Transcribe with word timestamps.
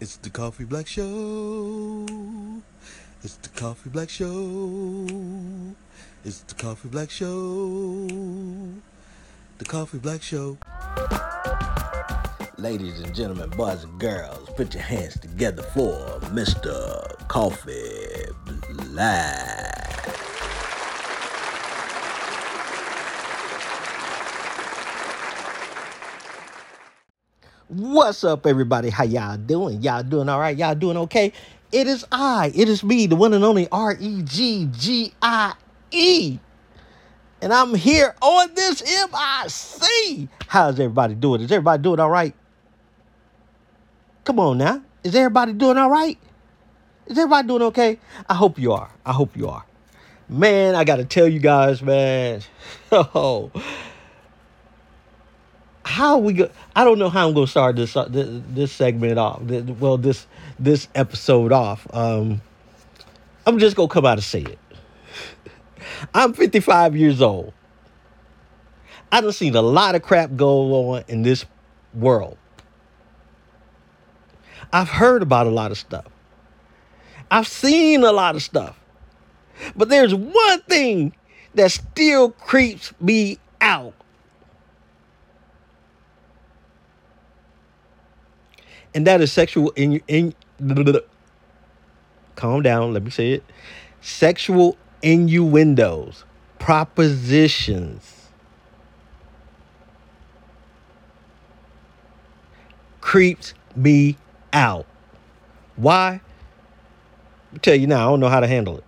It's 0.00 0.16
the 0.16 0.28
Coffee 0.28 0.64
Black 0.64 0.88
Show. 0.88 2.04
It's 3.22 3.36
the 3.36 3.48
Coffee 3.50 3.90
Black 3.90 4.10
Show. 4.10 5.06
It's 6.24 6.40
the 6.40 6.54
Coffee 6.56 6.88
Black 6.88 7.10
Show. 7.10 8.08
The 9.58 9.64
Coffee 9.64 9.98
Black 9.98 10.20
Show. 10.20 10.58
Ladies 12.58 13.00
and 13.00 13.14
gentlemen, 13.14 13.50
boys 13.50 13.84
and 13.84 14.00
girls, 14.00 14.50
put 14.56 14.74
your 14.74 14.82
hands 14.82 15.18
together 15.20 15.62
for 15.62 16.18
Mr. 16.32 17.28
Coffee 17.28 18.32
Black. 18.72 19.53
What's 27.94 28.24
up, 28.24 28.44
everybody? 28.44 28.90
How 28.90 29.04
y'all 29.04 29.36
doing? 29.36 29.80
Y'all 29.80 30.02
doing 30.02 30.28
all 30.28 30.40
right? 30.40 30.56
Y'all 30.56 30.74
doing 30.74 30.96
okay? 30.96 31.32
It 31.70 31.86
is 31.86 32.04
I. 32.10 32.50
It 32.52 32.68
is 32.68 32.82
me, 32.82 33.06
the 33.06 33.14
one 33.14 33.32
and 33.34 33.44
only 33.44 33.68
R 33.70 33.96
E 34.00 34.22
G 34.22 34.68
G 34.72 35.14
I 35.22 35.54
E. 35.92 36.40
And 37.40 37.52
I'm 37.52 37.72
here 37.72 38.16
on 38.20 38.52
this 38.54 38.82
MIC. 38.82 40.28
How's 40.48 40.80
everybody 40.80 41.14
doing? 41.14 41.42
Is 41.42 41.52
everybody 41.52 41.84
doing 41.84 42.00
all 42.00 42.10
right? 42.10 42.34
Come 44.24 44.40
on 44.40 44.58
now. 44.58 44.82
Is 45.04 45.14
everybody 45.14 45.52
doing 45.52 45.78
all 45.78 45.88
right? 45.88 46.18
Is 47.06 47.16
everybody 47.16 47.46
doing 47.46 47.62
okay? 47.62 48.00
I 48.28 48.34
hope 48.34 48.58
you 48.58 48.72
are. 48.72 48.90
I 49.06 49.12
hope 49.12 49.36
you 49.36 49.46
are. 49.46 49.64
Man, 50.28 50.74
I 50.74 50.82
got 50.82 50.96
to 50.96 51.04
tell 51.04 51.28
you 51.28 51.38
guys, 51.38 51.80
man. 51.80 52.40
Oh, 52.90 53.52
how 55.94 56.18
we 56.18 56.32
go? 56.32 56.50
I 56.74 56.82
don't 56.82 56.98
know 56.98 57.08
how 57.08 57.28
I'm 57.28 57.34
to 57.36 57.46
start 57.46 57.76
this 57.76 57.96
uh, 57.96 58.06
this, 58.06 58.28
this 58.48 58.72
segment 58.72 59.16
off. 59.16 59.42
Well, 59.42 59.96
this 59.96 60.26
this 60.58 60.88
episode 60.94 61.52
off. 61.52 61.86
Um, 61.94 62.42
I'm 63.46 63.60
just 63.60 63.76
gonna 63.76 63.88
come 63.88 64.04
out 64.04 64.18
and 64.18 64.24
say 64.24 64.42
it. 64.42 64.58
I'm 66.14 66.32
55 66.32 66.96
years 66.96 67.22
old. 67.22 67.52
I 69.12 69.20
done 69.20 69.32
seen 69.32 69.54
a 69.54 69.62
lot 69.62 69.94
of 69.94 70.02
crap 70.02 70.34
go 70.34 70.90
on 70.90 71.04
in 71.06 71.22
this 71.22 71.44
world. 71.94 72.36
I've 74.72 74.88
heard 74.88 75.22
about 75.22 75.46
a 75.46 75.50
lot 75.50 75.70
of 75.70 75.78
stuff. 75.78 76.06
I've 77.30 77.46
seen 77.46 78.02
a 78.02 78.10
lot 78.10 78.34
of 78.34 78.42
stuff. 78.42 78.76
But 79.76 79.88
there's 79.88 80.12
one 80.12 80.60
thing 80.62 81.14
that 81.54 81.70
still 81.70 82.30
creeps 82.32 82.92
me 83.00 83.38
out. 83.60 83.94
And 88.94 89.06
that 89.06 89.20
is 89.20 89.32
sexual 89.32 89.70
in 89.70 90.00
in 90.06 90.34
calm 92.36 92.62
down, 92.62 92.92
let 92.92 93.02
me 93.02 93.10
say 93.10 93.32
it. 93.32 93.44
Sexual 94.00 94.76
innuendos, 95.02 96.24
propositions. 96.58 98.28
Creeps 103.00 103.54
me 103.76 104.16
out. 104.52 104.86
Why? 105.76 106.20
I'll 107.52 107.58
tell 107.60 107.74
you 107.74 107.86
now, 107.86 108.06
I 108.06 108.10
don't 108.10 108.20
know 108.20 108.28
how 108.28 108.40
to 108.40 108.46
handle 108.46 108.78
it. 108.78 108.84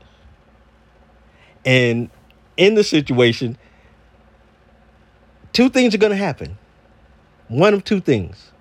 And 1.64 2.10
in 2.56 2.74
the 2.74 2.84
situation, 2.84 3.58
two 5.52 5.68
things 5.68 5.94
are 5.94 5.98
going 5.98 6.10
to 6.10 6.16
happen. 6.16 6.56
One 7.48 7.74
of 7.74 7.84
two 7.84 8.00
things. 8.00 8.52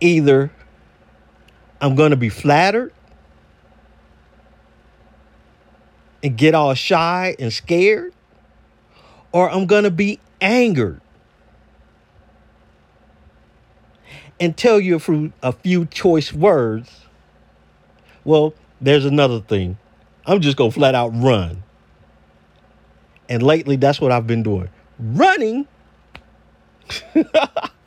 Either 0.00 0.50
I'm 1.80 1.94
going 1.94 2.10
to 2.10 2.16
be 2.16 2.28
flattered 2.28 2.92
and 6.22 6.36
get 6.36 6.54
all 6.54 6.74
shy 6.74 7.36
and 7.38 7.52
scared, 7.52 8.12
or 9.32 9.50
I'm 9.50 9.66
going 9.66 9.84
to 9.84 9.90
be 9.90 10.20
angered 10.40 11.00
and 14.38 14.56
tell 14.56 14.80
you 14.80 14.96
a 14.96 14.98
few, 14.98 15.32
a 15.42 15.52
few 15.52 15.86
choice 15.86 16.32
words. 16.32 17.06
Well, 18.24 18.54
there's 18.80 19.04
another 19.04 19.40
thing. 19.40 19.78
I'm 20.26 20.40
just 20.40 20.56
going 20.56 20.70
to 20.70 20.74
flat 20.74 20.94
out 20.94 21.10
run. 21.14 21.62
And 23.28 23.42
lately, 23.42 23.76
that's 23.76 24.00
what 24.00 24.12
I've 24.12 24.26
been 24.26 24.42
doing 24.42 24.68
running. 24.98 25.66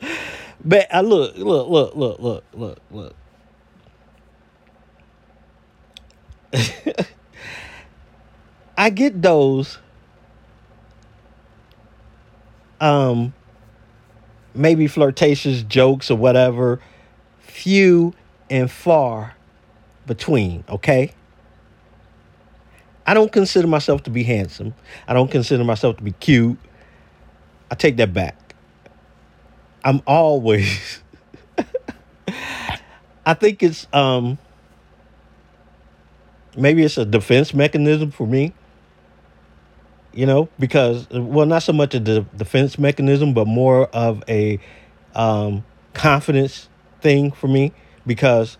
but 0.64 0.86
I 0.92 1.00
look, 1.02 1.36
look, 1.36 1.68
look, 1.68 1.94
look, 1.94 2.18
look, 2.20 2.44
look, 2.54 2.78
look. 2.90 3.14
I 8.76 8.90
get 8.90 9.20
those 9.20 9.78
um 12.80 13.32
maybe 14.54 14.86
flirtatious 14.86 15.62
jokes 15.62 16.10
or 16.10 16.16
whatever 16.16 16.80
few 17.40 18.14
and 18.50 18.70
far 18.70 19.34
between, 20.06 20.64
okay? 20.68 21.12
I 23.06 23.14
don't 23.14 23.32
consider 23.32 23.66
myself 23.66 24.02
to 24.04 24.10
be 24.10 24.22
handsome. 24.22 24.74
I 25.06 25.12
don't 25.12 25.30
consider 25.30 25.64
myself 25.64 25.96
to 25.98 26.02
be 26.02 26.12
cute. 26.12 26.58
I 27.70 27.74
take 27.74 27.96
that 27.96 28.12
back. 28.12 28.36
I'm 29.84 30.02
always 30.06 31.02
I 33.26 33.34
think 33.34 33.62
it's 33.62 33.86
um 33.92 34.38
maybe 36.56 36.82
it's 36.84 36.98
a 36.98 37.04
defense 37.04 37.54
mechanism 37.54 38.10
for 38.10 38.26
me. 38.26 38.52
You 40.12 40.26
know, 40.26 40.48
because 40.60 41.08
well 41.10 41.46
not 41.46 41.64
so 41.64 41.72
much 41.72 41.92
a 41.94 42.00
de- 42.00 42.20
defense 42.36 42.78
mechanism 42.78 43.34
but 43.34 43.46
more 43.48 43.86
of 43.88 44.22
a 44.28 44.60
um 45.16 45.64
confidence 45.92 46.68
thing 47.00 47.32
for 47.32 47.48
me 47.48 47.72
because 48.06 48.56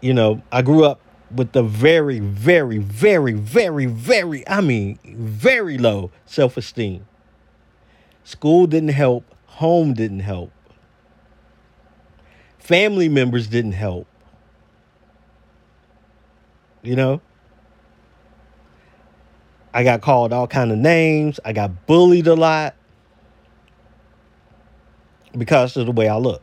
you 0.00 0.14
know, 0.14 0.42
I 0.52 0.62
grew 0.62 0.84
up 0.84 1.00
with 1.34 1.52
the 1.52 1.62
very 1.62 2.20
very 2.20 2.78
very 2.78 3.32
very 3.34 3.86
very 3.86 4.48
I 4.48 4.60
mean 4.60 4.98
very 5.04 5.78
low 5.78 6.10
self-esteem. 6.26 7.06
School 8.24 8.66
didn't 8.66 8.90
help, 8.90 9.24
home 9.58 9.92
didn't 9.92 10.20
help. 10.20 10.52
Family 12.60 13.08
members 13.08 13.48
didn't 13.48 13.72
help. 13.72 14.06
You 16.82 16.94
know? 16.94 17.20
I 19.74 19.82
got 19.82 20.00
called 20.00 20.32
all 20.32 20.46
kind 20.46 20.70
of 20.70 20.78
names. 20.78 21.40
I 21.44 21.52
got 21.52 21.88
bullied 21.88 22.28
a 22.28 22.36
lot 22.36 22.76
because 25.36 25.76
of 25.76 25.86
the 25.86 25.92
way 25.92 26.08
I 26.08 26.18
look. 26.18 26.40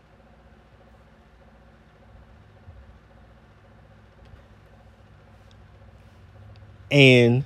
And 6.91 7.45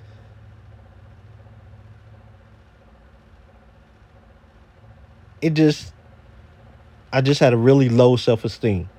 it 5.42 5.52
just 5.54 5.94
I 7.12 7.22
just 7.22 7.40
had 7.40 7.54
a 7.54 7.58
really 7.58 7.90
low 7.90 8.16
self-esteem. 8.16 8.90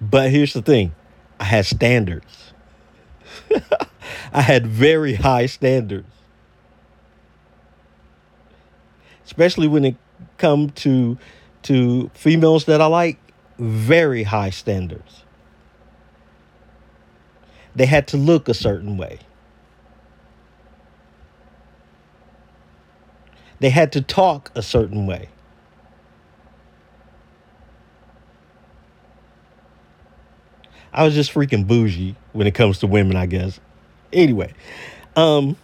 But 0.00 0.30
here's 0.30 0.52
the 0.52 0.62
thing. 0.62 0.94
I 1.38 1.44
had 1.44 1.66
standards. 1.66 2.52
I 4.32 4.40
had 4.40 4.66
very 4.66 5.14
high 5.14 5.46
standards. 5.46 6.08
Especially 9.24 9.68
when 9.68 9.84
it 9.84 9.96
come 10.38 10.70
to 10.70 11.18
to 11.62 12.10
females 12.14 12.64
that 12.64 12.80
I 12.80 12.86
like, 12.86 13.18
very 13.58 14.24
high 14.24 14.50
standards. 14.50 15.22
They 17.76 17.86
had 17.86 18.08
to 18.08 18.16
look 18.16 18.48
a 18.48 18.54
certain 18.54 18.96
way. 18.96 19.20
They 23.62 23.70
had 23.70 23.92
to 23.92 24.02
talk 24.02 24.50
a 24.56 24.62
certain 24.62 25.06
way. 25.06 25.28
I 30.92 31.04
was 31.04 31.14
just 31.14 31.32
freaking 31.32 31.68
bougie 31.68 32.16
when 32.32 32.48
it 32.48 32.56
comes 32.56 32.80
to 32.80 32.88
women, 32.88 33.16
I 33.16 33.26
guess. 33.26 33.60
Anyway, 34.12 34.52
um 35.14 35.54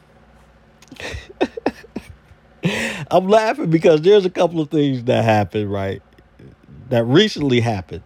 I'm 3.11 3.27
laughing 3.27 3.69
because 3.69 4.03
there's 4.03 4.25
a 4.25 4.31
couple 4.31 4.61
of 4.61 4.71
things 4.71 5.03
that 5.05 5.25
happened, 5.25 5.73
right? 5.73 6.01
That 6.91 7.03
recently 7.03 7.59
happened. 7.59 8.05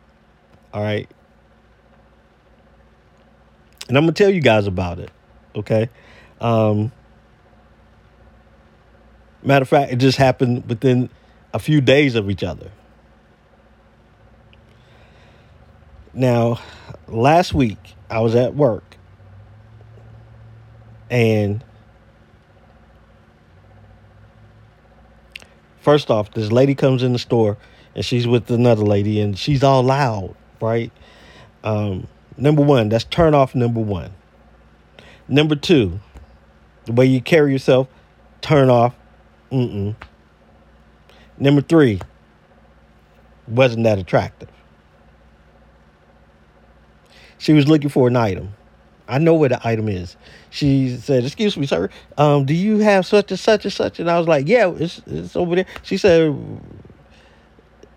All 0.73 0.83
right. 0.83 1.11
And 3.89 3.99
I'm 3.99 4.05
gonna 4.05 4.13
tell 4.13 4.31
you 4.31 4.41
guys 4.41 4.67
about 4.67 4.99
it. 5.01 5.11
Okay. 5.55 5.91
Um 6.41 6.93
matter 9.43 9.63
of 9.63 9.69
fact, 9.69 9.93
it 9.93 9.97
just 9.97 10.19
happened 10.19 10.69
within 10.69 11.11
a 11.53 11.59
few 11.59 11.81
days 11.81 12.15
of 12.15 12.31
each 12.31 12.43
other. 12.43 12.71
Now, 16.15 16.61
last 17.09 17.55
week 17.55 17.79
I 18.11 18.21
was 18.21 18.35
at 18.35 18.55
work 18.55 18.97
and 21.11 21.65
first 25.81 26.11
off, 26.11 26.33
this 26.33 26.51
lady 26.51 26.75
comes 26.75 27.03
in 27.03 27.13
the 27.13 27.19
store 27.19 27.59
and 27.95 28.05
she's 28.05 28.27
with 28.27 28.51
another 28.51 28.83
lady 28.83 29.21
and 29.21 29.39
she's 29.39 29.63
all 29.63 29.83
loud, 29.83 30.35
right? 30.61 30.91
Um, 31.65 32.09
number 32.37 32.63
one, 32.63 32.89
that's 32.89 33.05
turn 33.05 33.35
off 33.35 33.55
number 33.55 33.81
one. 33.81 34.13
Number 35.29 35.55
two, 35.55 36.01
the 36.85 36.93
way 36.93 37.07
you 37.07 37.21
carry 37.21 37.53
yourself, 37.53 37.89
turn 38.41 38.71
off. 38.71 38.95
Mm-mm. 39.53 39.95
Number 41.39 41.61
three, 41.61 42.01
wasn't 43.47 43.85
that 43.85 43.99
attractive. 43.99 44.49
She 47.39 47.53
was 47.53 47.69
looking 47.69 47.91
for 47.91 48.09
an 48.09 48.17
item. 48.17 48.55
I 49.09 49.19
know 49.19 49.35
where 49.35 49.49
the 49.49 49.61
item 49.67 49.89
is. 49.89 50.17
She 50.51 50.97
said, 50.97 51.25
"Excuse 51.25 51.57
me, 51.57 51.67
sir. 51.67 51.91
Um, 52.17 52.47
do 52.47 52.55
you 52.55 52.79
have 52.79 53.05
such 53.05 53.31
and 53.31 53.39
such 53.39 53.65
and 53.65 53.73
such?" 53.73 54.01
And 54.01 54.11
I 54.11 54.19
was 54.19 54.29
like, 54.29 54.49
"Yeah, 54.49 54.73
it's 54.77 55.03
it's 55.07 55.37
over 55.37 55.57
there." 55.57 55.67
She 55.83 55.97
said, 55.97 56.35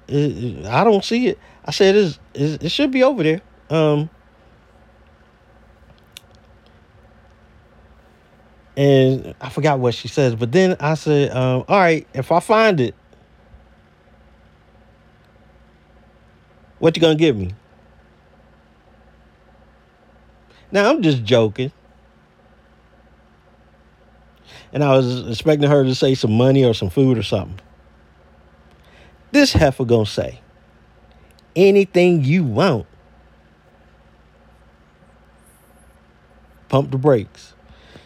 "I 0.10 0.84
don't 0.84 1.06
see 1.06 1.28
it." 1.28 1.40
I 1.64 1.72
said, 1.72 1.96
"It's, 1.96 2.20
it 2.34 2.70
should 2.70 2.92
be 2.92 3.04
over 3.04 3.24
there." 3.24 3.42
Um, 3.70 4.10
and 8.78 9.34
I 9.40 9.50
forgot 9.50 9.80
what 9.80 9.94
she 9.94 10.08
says, 10.08 10.36
but 10.36 10.52
then 10.52 10.76
I 10.80 10.96
said, 10.96 11.32
um, 11.32 11.64
"All 11.68 11.80
right, 11.80 12.08
if 12.14 12.32
I 12.32 12.40
find 12.40 12.80
it, 12.80 12.96
what 16.80 16.96
you 16.96 17.02
gonna 17.02 17.16
give 17.16 17.36
me?" 17.36 17.54
Now 20.72 20.90
I'm 20.90 21.02
just 21.02 21.24
joking. 21.24 21.72
And 24.74 24.84
I 24.84 24.98
was 24.98 25.30
expecting 25.30 25.70
her 25.70 25.86
to 25.86 25.96
say 25.96 26.16
some 26.16 26.34
money 26.34 26.66
or 26.66 26.74
some 26.74 26.90
food 26.90 27.18
or 27.18 27.24
something. 27.24 27.60
This 29.32 29.54
heifer 29.54 29.86
gonna 29.86 30.06
say, 30.06 30.42
anything 31.56 32.24
you 32.24 32.44
want. 32.44 32.86
Pump 36.68 36.92
the 36.92 36.98
brakes. 36.98 37.54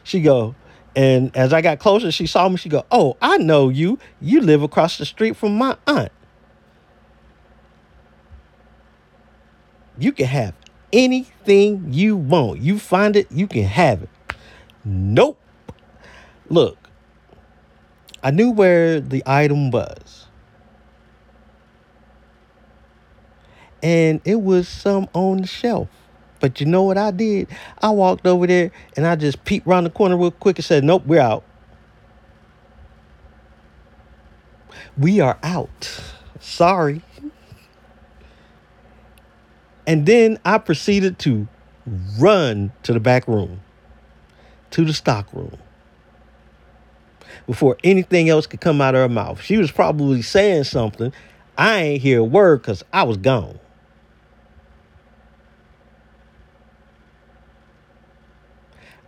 She 0.03 0.21
go, 0.21 0.55
and 0.95 1.35
as 1.35 1.53
I 1.53 1.61
got 1.61 1.79
closer, 1.79 2.11
she 2.11 2.25
saw 2.25 2.49
me. 2.49 2.57
She 2.57 2.69
go, 2.69 2.85
oh, 2.91 3.17
I 3.21 3.37
know 3.37 3.69
you. 3.69 3.99
You 4.19 4.41
live 4.41 4.63
across 4.63 4.97
the 4.97 5.05
street 5.05 5.35
from 5.35 5.57
my 5.57 5.77
aunt. 5.87 6.11
You 9.97 10.11
can 10.11 10.27
have 10.27 10.53
anything 10.91 11.87
you 11.91 12.15
want. 12.15 12.61
You 12.61 12.79
find 12.79 13.15
it, 13.15 13.31
you 13.31 13.47
can 13.47 13.63
have 13.63 14.03
it. 14.03 14.09
Nope. 14.83 15.39
Look, 16.49 16.77
I 18.23 18.31
knew 18.31 18.51
where 18.51 18.99
the 18.99 19.21
item 19.25 19.71
was. 19.71 20.27
And 23.83 24.19
it 24.25 24.41
was 24.41 24.67
some 24.67 25.07
on 25.13 25.41
the 25.41 25.47
shelf. 25.47 25.87
But 26.39 26.59
you 26.59 26.65
know 26.65 26.83
what 26.83 26.97
I 26.97 27.11
did? 27.11 27.47
I 27.81 27.89
walked 27.89 28.25
over 28.25 28.47
there 28.47 28.71
and 28.95 29.05
I 29.05 29.15
just 29.15 29.43
peeped 29.45 29.67
around 29.67 29.83
the 29.83 29.89
corner 29.89 30.17
real 30.17 30.31
quick 30.31 30.57
and 30.57 30.65
said, 30.65 30.83
Nope, 30.83 31.05
we're 31.05 31.21
out. 31.21 31.43
We 34.97 35.19
are 35.19 35.37
out. 35.43 36.01
Sorry. 36.39 37.01
And 39.85 40.05
then 40.05 40.39
I 40.45 40.57
proceeded 40.59 41.19
to 41.19 41.47
run 42.19 42.71
to 42.83 42.93
the 42.93 42.99
back 42.99 43.27
room, 43.27 43.61
to 44.71 44.85
the 44.85 44.93
stock 44.93 45.31
room, 45.33 45.57
before 47.47 47.77
anything 47.83 48.29
else 48.29 48.45
could 48.45 48.61
come 48.61 48.81
out 48.81 48.93
of 48.93 49.01
her 49.01 49.09
mouth. 49.09 49.41
She 49.41 49.57
was 49.57 49.71
probably 49.71 50.21
saying 50.21 50.65
something. 50.65 51.11
I 51.57 51.81
ain't 51.81 52.01
hear 52.01 52.19
a 52.19 52.23
word 52.23 52.61
because 52.61 52.83
I 52.93 53.03
was 53.03 53.17
gone. 53.17 53.59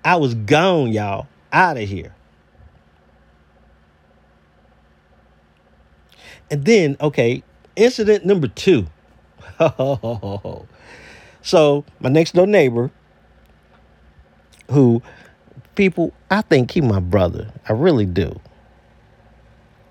I 0.03 0.15
was 0.15 0.33
gone, 0.33 0.91
y'all, 0.91 1.27
out 1.51 1.77
of 1.77 1.87
here. 1.87 2.13
And 6.49 6.65
then, 6.65 6.97
okay, 6.99 7.43
incident 7.75 8.25
number 8.25 8.47
two. 8.47 8.87
so 11.41 11.85
my 11.99 12.09
next 12.09 12.33
door 12.33 12.47
neighbor, 12.47 12.91
who 14.69 15.01
people, 15.75 16.13
I 16.29 16.41
think 16.41 16.71
he 16.71 16.81
my 16.81 16.99
brother. 16.99 17.53
I 17.69 17.73
really 17.73 18.05
do. 18.05 18.39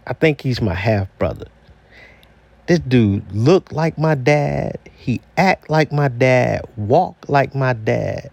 I 0.07 0.13
think 0.13 0.41
he's 0.41 0.61
my 0.61 0.75
half 0.75 1.09
brother. 1.19 1.47
This 2.67 2.81
dude 2.81 3.31
look 3.33 3.73
like 3.73 3.97
my 3.99 4.15
dad. 4.15 4.79
He 4.97 5.21
act 5.37 5.71
like 5.71 5.93
my 5.93 6.09
dad. 6.09 6.63
Walk 6.77 7.29
like 7.29 7.55
my 7.55 7.73
dad. 7.73 8.31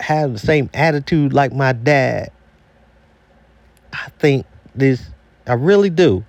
Have 0.00 0.32
the 0.32 0.38
same 0.38 0.70
attitude 0.74 1.32
like 1.32 1.52
my 1.52 1.72
dad. 1.72 2.30
I 3.92 4.08
think 4.18 4.46
this. 4.74 5.02
I 5.46 5.54
really 5.54 5.90
do. 5.90 6.24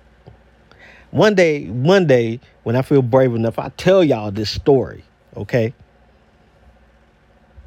One 1.10 1.34
day, 1.34 1.66
one 1.66 2.06
day, 2.06 2.40
when 2.64 2.76
I 2.76 2.82
feel 2.82 3.00
brave 3.00 3.34
enough, 3.34 3.58
I 3.58 3.70
tell 3.70 4.04
y'all 4.04 4.30
this 4.30 4.50
story, 4.50 5.04
okay? 5.36 5.72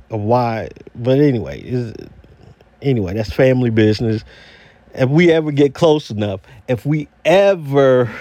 Why, 0.09 0.69
but 0.93 1.19
anyway, 1.19 1.61
is 1.61 1.93
anyway, 2.81 3.13
that's 3.13 3.31
family 3.31 3.69
business. 3.69 4.23
If 4.93 5.09
we 5.09 5.31
ever 5.31 5.51
get 5.51 5.73
close 5.73 6.09
enough, 6.09 6.41
if 6.67 6.85
we 6.85 7.07
ever 7.25 8.11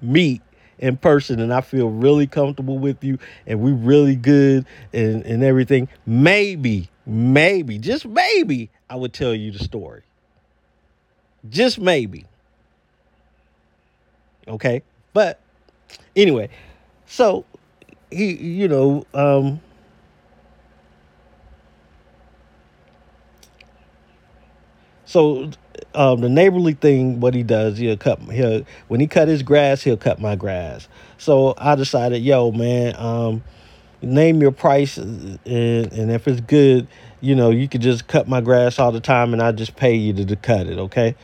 meet 0.00 0.42
in 0.78 0.96
person 0.96 1.40
and 1.40 1.52
I 1.52 1.60
feel 1.60 1.88
really 1.88 2.26
comfortable 2.26 2.78
with 2.78 3.02
you 3.02 3.18
and 3.46 3.60
we 3.60 3.72
really 3.72 4.14
good 4.14 4.66
and, 4.92 5.24
and 5.24 5.42
everything, 5.42 5.88
maybe, 6.06 6.88
maybe, 7.08 7.78
just 7.78 8.06
maybe, 8.06 8.70
I 8.88 8.96
would 8.96 9.12
tell 9.12 9.34
you 9.34 9.50
the 9.50 9.58
story. 9.58 10.02
Just 11.48 11.80
maybe. 11.80 12.26
Okay. 14.46 14.82
But 15.12 15.40
anyway, 16.14 16.50
so 17.06 17.44
he, 18.10 18.34
you 18.34 18.68
know, 18.68 19.06
um, 19.14 19.60
so 25.04 25.50
um, 25.94 26.20
the 26.20 26.28
neighborly 26.28 26.74
thing, 26.74 27.20
what 27.20 27.34
he 27.34 27.42
does, 27.42 27.78
he'll 27.78 27.96
cut. 27.96 28.20
He'll 28.30 28.64
when 28.88 29.00
he 29.00 29.06
cut 29.06 29.28
his 29.28 29.42
grass, 29.42 29.82
he'll 29.82 29.96
cut 29.96 30.20
my 30.20 30.36
grass. 30.36 30.88
So 31.16 31.54
I 31.56 31.74
decided, 31.74 32.22
yo, 32.22 32.52
man, 32.52 32.94
um, 32.96 33.42
name 34.02 34.40
your 34.40 34.52
price, 34.52 34.96
and 34.96 35.38
and 35.46 36.10
if 36.10 36.28
it's 36.28 36.40
good, 36.40 36.86
you 37.20 37.34
know, 37.34 37.50
you 37.50 37.68
could 37.68 37.80
just 37.80 38.06
cut 38.06 38.28
my 38.28 38.40
grass 38.40 38.78
all 38.78 38.92
the 38.92 39.00
time, 39.00 39.32
and 39.32 39.42
I 39.42 39.52
just 39.52 39.76
pay 39.76 39.94
you 39.94 40.12
to, 40.14 40.24
to 40.24 40.36
cut 40.36 40.66
it, 40.66 40.78
okay? 40.78 41.16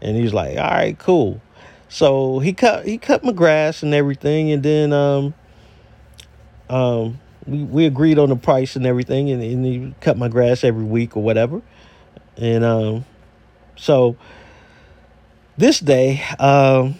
And 0.00 0.16
he's 0.16 0.34
like, 0.34 0.56
all 0.56 0.70
right, 0.70 0.98
cool. 0.98 1.40
So 1.88 2.38
he 2.38 2.52
cut 2.52 2.86
he 2.86 2.98
cut 2.98 3.22
my 3.22 3.32
grass 3.32 3.82
and 3.82 3.94
everything, 3.94 4.50
and 4.50 4.62
then 4.62 4.92
um 4.92 5.34
um 6.70 7.20
we, 7.46 7.64
we 7.64 7.86
agreed 7.86 8.18
on 8.18 8.30
the 8.30 8.36
price 8.36 8.76
and 8.76 8.86
everything, 8.86 9.30
and, 9.30 9.42
and 9.42 9.64
he 9.64 9.94
cut 10.00 10.16
my 10.16 10.28
grass 10.28 10.64
every 10.64 10.84
week 10.84 11.16
or 11.16 11.22
whatever. 11.22 11.60
And 12.38 12.64
um 12.64 13.04
so 13.76 14.16
this 15.58 15.80
day, 15.80 16.22
um 16.38 16.94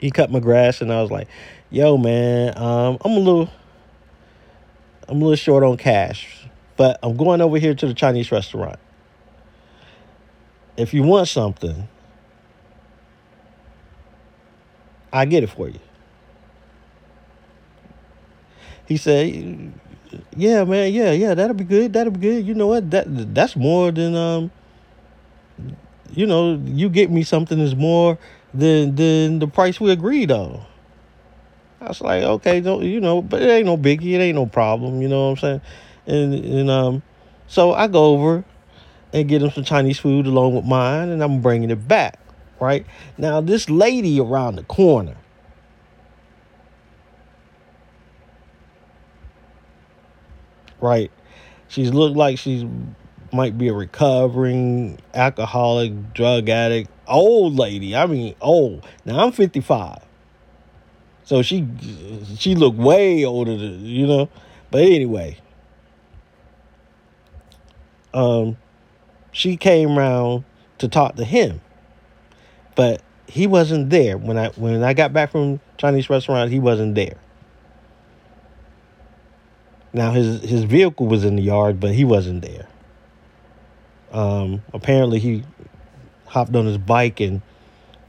he 0.00 0.10
cut 0.10 0.30
my 0.30 0.38
grass 0.38 0.80
and 0.80 0.92
I 0.92 1.02
was 1.02 1.10
like, 1.10 1.28
yo 1.70 1.96
man, 1.96 2.56
um 2.56 2.98
I'm 3.04 3.12
a 3.12 3.18
little 3.18 3.50
I'm 5.08 5.16
a 5.22 5.24
little 5.24 5.36
short 5.36 5.64
on 5.64 5.76
cash, 5.76 6.46
but 6.76 6.98
I'm 7.02 7.16
going 7.16 7.40
over 7.40 7.58
here 7.58 7.74
to 7.74 7.86
the 7.86 7.94
Chinese 7.94 8.30
restaurant 8.30 8.78
if 10.78 10.94
you 10.94 11.02
want 11.02 11.28
something, 11.28 11.88
I 15.12 15.24
get 15.24 15.42
it 15.42 15.48
for 15.48 15.68
you. 15.68 15.80
He 18.86 18.96
said, 18.96 19.72
"Yeah, 20.36 20.64
man, 20.64 20.92
yeah, 20.94 21.10
yeah, 21.12 21.34
that'll 21.34 21.54
be 21.56 21.64
good. 21.64 21.92
That'll 21.92 22.12
be 22.12 22.20
good. 22.20 22.46
You 22.46 22.54
know 22.54 22.68
what? 22.68 22.90
That 22.90 23.34
that's 23.34 23.56
more 23.56 23.90
than 23.90 24.14
um, 24.14 24.50
you 26.14 26.24
know, 26.24 26.62
you 26.64 26.88
get 26.88 27.10
me 27.10 27.22
something 27.24 27.58
that's 27.58 27.74
more 27.74 28.16
than 28.54 28.94
than 28.94 29.40
the 29.40 29.48
price 29.48 29.80
we 29.80 29.90
agreed 29.90 30.30
on." 30.30 30.64
I 31.80 31.88
was 31.88 32.00
like, 32.00 32.22
okay, 32.22 32.60
don't 32.60 32.82
you 32.82 33.00
know, 33.00 33.22
but 33.22 33.40
it 33.40 33.48
ain't 33.48 33.66
no 33.66 33.76
biggie, 33.76 34.14
it 34.14 34.20
ain't 34.20 34.34
no 34.34 34.46
problem, 34.46 35.00
you 35.00 35.08
know 35.08 35.30
what 35.30 35.30
I'm 35.30 35.36
saying? 35.36 35.60
And 36.06 36.34
and 36.34 36.70
um, 36.70 37.02
so 37.46 37.72
I 37.72 37.86
go 37.86 38.06
over 38.06 38.44
and 39.12 39.28
get 39.28 39.42
him 39.42 39.50
some 39.50 39.64
Chinese 39.64 39.98
food 39.98 40.26
along 40.26 40.54
with 40.56 40.64
mine, 40.64 41.08
and 41.08 41.22
I'm 41.22 41.40
bringing 41.40 41.70
it 41.70 41.86
back. 41.86 42.18
Right 42.60 42.84
now, 43.16 43.40
this 43.40 43.70
lady 43.70 44.18
around 44.20 44.56
the 44.56 44.64
corner. 44.64 45.16
Right, 50.80 51.12
she's 51.68 51.92
looked 51.92 52.16
like 52.16 52.38
she's 52.38 52.64
might 53.32 53.58
be 53.58 53.68
a 53.68 53.72
recovering 53.72 54.98
alcoholic, 55.14 56.14
drug 56.14 56.48
addict, 56.48 56.90
old 57.06 57.56
lady. 57.56 57.94
I 57.94 58.06
mean, 58.06 58.34
old. 58.40 58.86
Now 59.04 59.24
I'm 59.24 59.32
55. 59.32 60.07
So 61.28 61.42
she 61.42 61.68
she 62.38 62.54
looked 62.54 62.78
way 62.78 63.22
older 63.22 63.54
than, 63.54 63.84
you 63.84 64.06
know. 64.06 64.30
But 64.70 64.84
anyway, 64.84 65.36
um 68.14 68.56
she 69.30 69.58
came 69.58 69.98
around 69.98 70.44
to 70.78 70.88
talk 70.88 71.16
to 71.16 71.26
him. 71.26 71.60
But 72.76 73.02
he 73.26 73.46
wasn't 73.46 73.90
there 73.90 74.16
when 74.16 74.38
I 74.38 74.48
when 74.56 74.82
I 74.82 74.94
got 74.94 75.12
back 75.12 75.30
from 75.30 75.60
Chinese 75.76 76.08
restaurant, 76.08 76.50
he 76.50 76.60
wasn't 76.60 76.94
there. 76.94 77.18
Now 79.92 80.12
his 80.12 80.40
his 80.40 80.64
vehicle 80.64 81.08
was 81.08 81.24
in 81.24 81.36
the 81.36 81.42
yard, 81.42 81.78
but 81.78 81.92
he 81.92 82.04
wasn't 82.06 82.40
there. 82.40 82.66
Um, 84.12 84.62
apparently 84.72 85.18
he 85.18 85.44
hopped 86.24 86.56
on 86.56 86.64
his 86.64 86.78
bike 86.78 87.20
and 87.20 87.42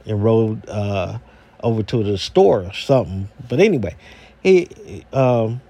and 0.05 0.23
rode 0.23 0.69
uh, 0.69 1.19
over 1.63 1.83
to 1.83 2.03
the 2.03 2.17
store 2.17 2.63
or 2.63 2.73
something. 2.73 3.29
But 3.47 3.59
anyway, 3.59 3.95
he 4.41 4.67
um, 5.13 5.61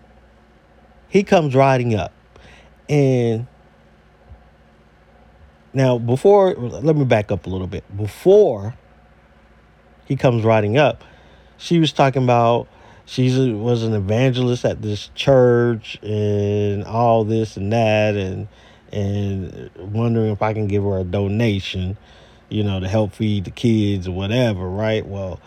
he 1.07 1.23
comes 1.23 1.55
riding 1.55 1.95
up, 1.95 2.13
and 2.87 3.47
now 5.73 5.97
before 5.97 6.53
let 6.55 6.95
me 6.95 7.05
back 7.05 7.31
up 7.31 7.45
a 7.45 7.49
little 7.49 7.67
bit. 7.67 7.83
Before 7.95 8.75
he 10.05 10.15
comes 10.15 10.43
riding 10.43 10.77
up, 10.77 11.03
she 11.57 11.79
was 11.79 11.91
talking 11.91 12.23
about 12.23 12.67
she 13.05 13.51
was 13.53 13.83
an 13.83 13.93
evangelist 13.93 14.65
at 14.65 14.81
this 14.83 15.09
church 15.15 15.97
and 16.03 16.83
all 16.83 17.23
this 17.23 17.57
and 17.57 17.73
that 17.73 18.15
and 18.15 18.47
and 18.91 19.69
wondering 19.77 20.31
if 20.31 20.41
I 20.41 20.53
can 20.53 20.67
give 20.67 20.83
her 20.83 20.99
a 20.99 21.03
donation, 21.03 21.97
you 22.49 22.63
know, 22.63 22.79
to 22.79 22.87
help 22.87 23.13
feed 23.13 23.45
the 23.45 23.51
kids 23.51 24.07
or 24.07 24.11
whatever, 24.11 24.67
right? 24.67 25.05
Well, 25.05 25.39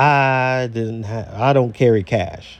I 0.00 0.70
didn't 0.72 1.02
have 1.02 1.28
I 1.34 1.52
don't 1.52 1.74
carry 1.74 2.02
cash. 2.02 2.58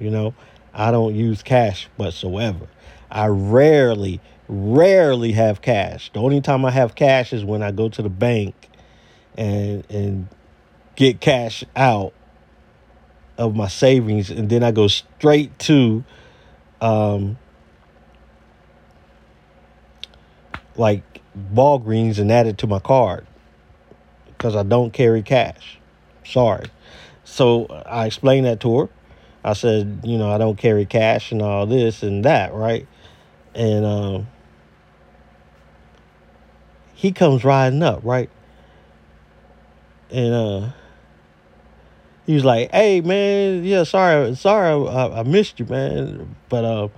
You 0.00 0.10
know, 0.10 0.34
I 0.72 0.90
don't 0.90 1.14
use 1.14 1.40
cash 1.40 1.88
whatsoever. 1.96 2.66
I 3.12 3.28
rarely 3.28 4.20
rarely 4.48 5.30
have 5.32 5.62
cash. 5.62 6.10
The 6.12 6.18
only 6.18 6.40
time 6.40 6.64
I 6.64 6.72
have 6.72 6.96
cash 6.96 7.32
is 7.32 7.44
when 7.44 7.62
I 7.62 7.70
go 7.70 7.88
to 7.90 8.02
the 8.02 8.08
bank 8.08 8.70
and 9.38 9.88
and 9.88 10.26
get 10.96 11.20
cash 11.20 11.62
out 11.76 12.12
of 13.38 13.54
my 13.54 13.68
savings 13.68 14.30
and 14.30 14.50
then 14.50 14.64
I 14.64 14.72
go 14.72 14.88
straight 14.88 15.56
to 15.60 16.02
um 16.80 17.38
like 20.74 21.20
Walgreens 21.52 22.18
and 22.18 22.32
add 22.32 22.48
it 22.48 22.58
to 22.58 22.66
my 22.66 22.80
card 22.80 23.28
because 24.26 24.56
I 24.56 24.64
don't 24.64 24.92
carry 24.92 25.22
cash. 25.22 25.78
Sorry. 26.24 26.66
So 27.24 27.66
I 27.86 28.06
explained 28.06 28.46
that 28.46 28.60
to 28.60 28.78
her. 28.80 28.88
I 29.44 29.52
said, 29.52 30.00
you 30.04 30.16
know, 30.16 30.30
I 30.30 30.38
don't 30.38 30.56
carry 30.56 30.86
cash 30.86 31.30
and 31.30 31.42
all 31.42 31.66
this 31.66 32.02
and 32.02 32.24
that, 32.24 32.54
right? 32.54 32.86
And 33.54 33.84
um, 33.84 34.26
he 36.94 37.12
comes 37.12 37.44
riding 37.44 37.82
up, 37.82 38.00
right? 38.02 38.30
And 40.10 40.32
uh, 40.32 40.70
he 42.26 42.34
was 42.34 42.44
like, 42.44 42.70
"Hey, 42.70 43.00
man, 43.00 43.64
yeah, 43.64 43.84
sorry, 43.84 44.34
sorry, 44.34 44.88
I, 44.88 45.20
I 45.20 45.22
missed 45.24 45.58
you, 45.58 45.66
man, 45.66 46.36
but 46.48 46.64
uh, 46.64 46.88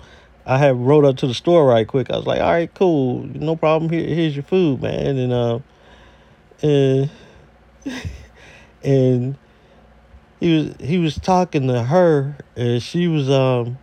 I 0.44 0.58
had 0.58 0.76
rode 0.76 1.04
up 1.04 1.16
to 1.18 1.26
the 1.26 1.34
store 1.34 1.66
right 1.66 1.86
quick. 1.86 2.10
I 2.10 2.16
was 2.16 2.26
like, 2.26 2.40
all 2.40 2.52
right, 2.52 2.72
cool, 2.72 3.24
no 3.24 3.56
problem. 3.56 3.90
Here, 3.90 4.06
here's 4.06 4.36
your 4.36 4.44
food, 4.44 4.82
man. 4.82 5.18
And 5.18 5.32
uh, 5.32 5.58
and 6.62 7.10
and 8.86 9.36
he 10.40 10.56
was 10.56 10.74
he 10.80 10.98
was 10.98 11.16
talking 11.16 11.66
to 11.68 11.82
her, 11.82 12.36
and 12.56 12.82
she 12.82 13.08
was 13.08 13.28
um, 13.28 13.76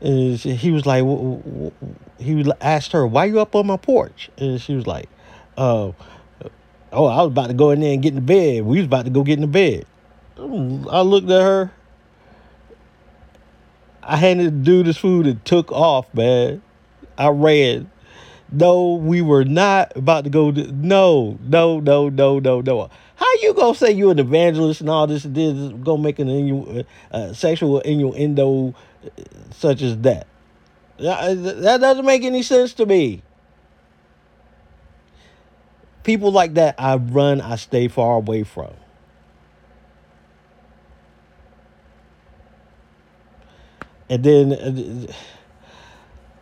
and 0.00 0.38
he 0.38 0.70
was 0.70 0.86
like, 0.86 1.02
he 2.18 2.52
asked 2.60 2.92
her, 2.92 3.06
why 3.06 3.24
you 3.24 3.40
up 3.40 3.56
on 3.56 3.66
my 3.66 3.76
porch? 3.76 4.30
And 4.38 4.60
she 4.60 4.74
was 4.74 4.86
like, 4.86 5.08
uh, 5.56 5.90
oh, 6.92 7.06
I 7.06 7.22
was 7.22 7.28
about 7.32 7.48
to 7.48 7.54
go 7.54 7.70
in 7.70 7.80
there 7.80 7.92
and 7.92 8.02
get 8.02 8.10
in 8.10 8.16
the 8.16 8.20
bed. 8.20 8.64
We 8.64 8.78
was 8.78 8.86
about 8.86 9.06
to 9.06 9.10
go 9.10 9.24
get 9.24 9.34
in 9.34 9.40
the 9.40 9.46
bed. 9.46 9.86
I 10.38 11.00
looked 11.00 11.30
at 11.30 11.40
her 11.40 11.72
I 14.08 14.16
handed 14.16 14.46
the 14.46 14.64
dude 14.64 14.86
his 14.86 14.96
food 14.96 15.26
and 15.26 15.44
took 15.44 15.72
off, 15.72 16.12
man. 16.14 16.62
I 17.18 17.28
ran. 17.28 17.90
No, 18.52 18.94
we 18.94 19.20
were 19.20 19.44
not 19.44 19.96
about 19.96 20.24
to 20.24 20.30
go. 20.30 20.52
To, 20.52 20.72
no, 20.72 21.36
no, 21.42 21.80
no, 21.80 22.08
no, 22.08 22.38
no, 22.38 22.60
no. 22.60 22.88
How 23.16 23.26
you 23.42 23.54
gonna 23.54 23.74
say 23.74 23.92
you 23.92 24.10
an 24.10 24.18
evangelist 24.18 24.80
and 24.80 24.90
all 24.90 25.06
this 25.06 25.24
and 25.24 25.34
this 25.34 25.72
gonna 25.82 26.02
make 26.02 26.18
an 26.18 26.28
innu, 26.28 26.84
uh, 27.10 27.32
sexual 27.32 27.80
innuendo 27.80 28.74
uh, 29.04 29.08
such 29.52 29.82
as 29.82 29.98
that? 29.98 30.26
That 30.98 31.78
doesn't 31.80 32.06
make 32.06 32.22
any 32.24 32.42
sense 32.42 32.72
to 32.74 32.86
me. 32.86 33.22
People 36.04 36.30
like 36.30 36.54
that, 36.54 36.76
I 36.78 36.96
run. 36.96 37.40
I 37.40 37.56
stay 37.56 37.88
far 37.88 38.16
away 38.16 38.44
from. 38.44 38.72
and 44.08 44.22
then 44.22 44.52
uh, 44.52 45.12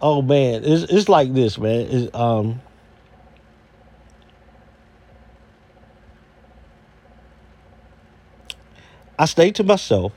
oh 0.02 0.22
man 0.22 0.62
it's, 0.64 0.90
it's 0.92 1.08
like 1.08 1.32
this 1.34 1.58
man 1.58 1.86
it's, 1.90 2.14
um 2.14 2.60
i 9.18 9.24
stay 9.24 9.50
to 9.50 9.64
myself 9.64 10.12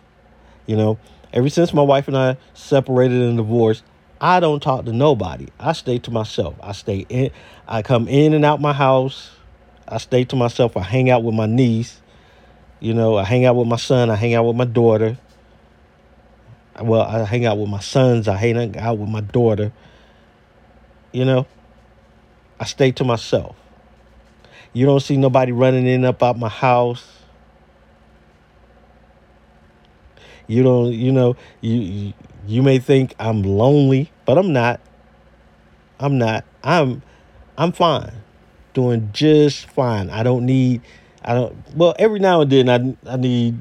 you 0.66 0.76
know 0.76 0.98
ever 1.34 1.50
since 1.50 1.74
my 1.74 1.82
wife 1.82 2.08
and 2.08 2.18
i 2.18 2.38
separated 2.54 3.22
and 3.22 3.38
divorced 3.38 3.84
i 4.22 4.40
don't 4.40 4.62
talk 4.62 4.86
to 4.86 4.94
nobody 4.94 5.48
i 5.60 5.74
stay 5.74 5.98
to 6.00 6.12
myself 6.12 6.56
i 6.62 6.72
stay 6.72 7.06
in 7.10 7.32
i 7.68 7.82
come 7.82 8.08
in 8.08 8.34
and 8.34 8.46
out 8.46 8.62
my 8.62 8.74
house 8.74 9.32
i 9.88 9.98
stay 9.98 10.24
to 10.24 10.36
myself 10.36 10.76
i 10.78 10.82
hang 10.82 11.10
out 11.10 11.24
with 11.24 11.36
my 11.36 11.46
niece 11.46 12.02
you 12.80 12.94
know 12.94 13.18
i 13.18 13.24
hang 13.24 13.46
out 13.46 13.56
with 13.56 13.68
my 13.68 13.76
son 13.76 14.10
i 14.10 14.16
hang 14.16 14.34
out 14.34 14.44
with 14.44 14.56
my 14.56 14.66
daughter 14.66 15.18
well, 16.82 17.02
I 17.02 17.24
hang 17.24 17.46
out 17.46 17.58
with 17.58 17.70
my 17.70 17.80
sons. 17.80 18.28
I 18.28 18.36
hang 18.36 18.78
out 18.78 18.98
with 18.98 19.10
my 19.10 19.22
daughter. 19.22 19.72
You 21.12 21.26
know, 21.26 21.48
I 22.60 22.66
stay 22.66 22.92
to 22.94 23.04
myself. 23.04 23.56
You 24.74 24.86
don't 24.86 25.00
see 25.00 25.18
nobody 25.18 25.52
running 25.52 25.88
in 25.88 26.06
up 26.06 26.22
out 26.22 26.38
my 26.38 26.50
house. 26.50 27.06
You 30.48 30.64
don't, 30.64 30.94
you 30.94 31.12
know, 31.12 31.36
you 31.62 32.14
you 32.48 32.64
may 32.64 32.80
think 32.80 33.14
I'm 33.20 33.44
lonely, 33.44 34.12
but 34.26 34.38
I'm 34.38 34.54
not. 34.54 34.80
I'm 36.00 36.18
not. 36.18 36.46
I'm 36.64 37.02
I'm 37.58 37.72
fine. 37.72 38.12
Doing 38.74 39.10
just 39.14 39.66
fine. 39.68 40.10
I 40.10 40.24
don't 40.24 40.46
need 40.46 40.82
I 41.24 41.34
don't 41.34 41.56
well, 41.76 41.96
every 42.00 42.20
now 42.20 42.42
and 42.42 42.52
then 42.52 42.70
I 42.70 43.14
I 43.14 43.18
need 43.18 43.58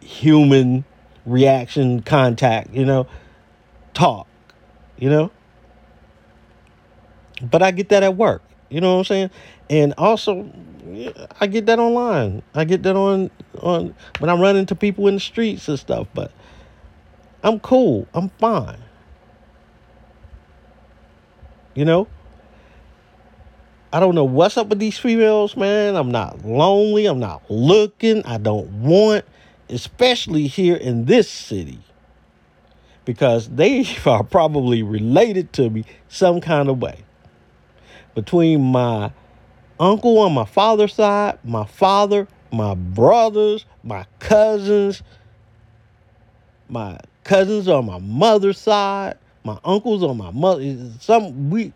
human 0.00 0.84
reaction, 1.26 2.02
contact, 2.02 2.72
you 2.74 2.84
know, 2.84 3.06
talk, 3.94 4.26
you 4.98 5.10
know. 5.10 5.30
But 7.42 7.62
I 7.62 7.70
get 7.70 7.88
that 7.88 8.02
at 8.02 8.16
work, 8.16 8.42
you 8.68 8.80
know 8.80 8.92
what 8.94 8.98
I'm 8.98 9.04
saying? 9.04 9.30
And 9.70 9.94
also, 9.96 10.52
I 11.40 11.46
get 11.46 11.64
that 11.66 11.78
online. 11.78 12.42
I 12.54 12.64
get 12.64 12.82
that 12.82 12.96
on 12.96 13.30
on 13.62 13.94
when 14.18 14.28
I'm 14.28 14.40
running 14.40 14.66
to 14.66 14.74
people 14.74 15.08
in 15.08 15.14
the 15.14 15.20
streets 15.20 15.66
and 15.68 15.78
stuff. 15.78 16.06
But 16.12 16.30
I'm 17.42 17.58
cool. 17.60 18.06
I'm 18.12 18.28
fine. 18.38 18.78
You 21.74 21.86
know. 21.86 22.08
I 23.92 23.98
don't 23.98 24.14
know 24.14 24.24
what's 24.24 24.56
up 24.56 24.68
with 24.68 24.78
these 24.78 24.98
females, 24.98 25.56
man. 25.56 25.96
I'm 25.96 26.12
not 26.12 26.44
lonely. 26.44 27.06
I'm 27.06 27.18
not 27.18 27.42
looking. 27.50 28.24
I 28.24 28.38
don't 28.38 28.68
want 28.82 29.24
especially 29.70 30.46
here 30.46 30.76
in 30.76 31.06
this 31.06 31.28
city, 31.28 31.78
because 33.04 33.48
they 33.48 33.86
are 34.06 34.24
probably 34.24 34.82
related 34.82 35.52
to 35.54 35.70
me 35.70 35.84
some 36.08 36.40
kind 36.40 36.68
of 36.68 36.80
way. 36.80 37.04
Between 38.14 38.62
my 38.62 39.12
uncle 39.80 40.18
on 40.18 40.32
my 40.32 40.44
father's 40.44 40.94
side, 40.94 41.38
my 41.42 41.64
father, 41.64 42.28
my 42.52 42.74
brothers, 42.74 43.64
my 43.82 44.06
cousins, 44.20 45.02
my 46.68 46.98
cousins 47.24 47.66
on 47.66 47.86
my 47.86 47.98
mother's 47.98 48.58
side, 48.58 49.16
my 49.42 49.58
uncles 49.64 50.04
on 50.04 50.16
my 50.16 50.30
mother, 50.30 50.62
some 51.00 51.50
we 51.50 51.72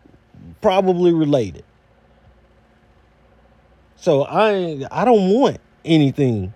probably 0.60 1.12
related. 1.12 1.64
So 3.96 4.24
I 4.24 4.86
I 4.90 5.04
don't 5.04 5.30
want 5.30 5.58
anything 5.84 6.52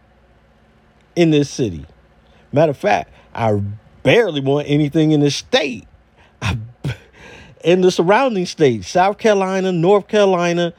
in 1.16 1.30
this 1.30 1.48
city. 1.48 1.86
Matter 2.52 2.70
of 2.70 2.76
fact, 2.76 3.10
I 3.34 3.54
barely 4.02 4.40
want 4.40 4.68
anything 4.68 5.12
in 5.12 5.20
the 5.20 5.30
state. 5.30 5.86
in 7.64 7.80
the 7.80 7.90
surrounding 7.90 8.46
states 8.46 8.88
South 8.88 9.18
Carolina, 9.18 9.72
North 9.72 10.08
Carolina, 10.08 10.74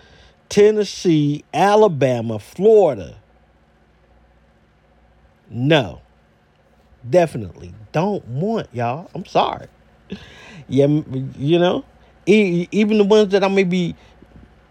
Tennessee, 0.50 1.44
Alabama, 1.53 2.39
Florida. 2.39 3.18
No, 5.50 6.01
definitely 7.08 7.74
don't 7.91 8.25
want 8.27 8.68
y'all. 8.74 9.10
I'm 9.13 9.25
sorry. 9.25 9.68
Yeah, 10.68 10.88
you 11.38 11.60
know, 11.60 11.86
even 12.25 12.98
the 12.98 13.03
ones 13.03 13.32
that 13.32 13.44
I 13.44 13.48
may 13.48 13.63
be 13.63 13.96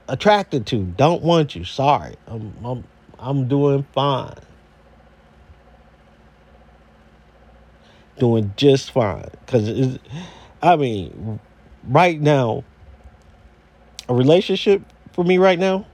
attracted 0.08 0.66
to 0.66 0.84
don't 0.84 1.22
want 1.22 1.54
you. 1.56 1.64
Sorry, 1.64 2.16
I'm 2.26 2.54
I'm 2.64 2.84
I'm 3.18 3.48
doing 3.48 3.86
fine. 3.94 4.34
Doing 8.18 8.52
just 8.56 8.90
fine 8.90 9.28
because 9.46 9.98
I 10.62 10.76
mean, 10.76 11.40
right 11.84 12.20
now, 12.20 12.64
a 14.08 14.14
relationship 14.14 14.82
for 15.18 15.24
me 15.24 15.36
right 15.36 15.58
now 15.58 15.84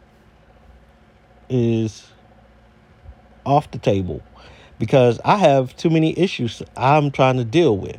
is 1.48 2.06
off 3.46 3.70
the 3.70 3.78
table 3.78 4.22
because 4.78 5.18
I 5.24 5.38
have 5.38 5.74
too 5.78 5.88
many 5.88 6.12
issues 6.18 6.62
I'm 6.76 7.10
trying 7.10 7.38
to 7.38 7.44
deal 7.46 7.74
with. 7.74 7.96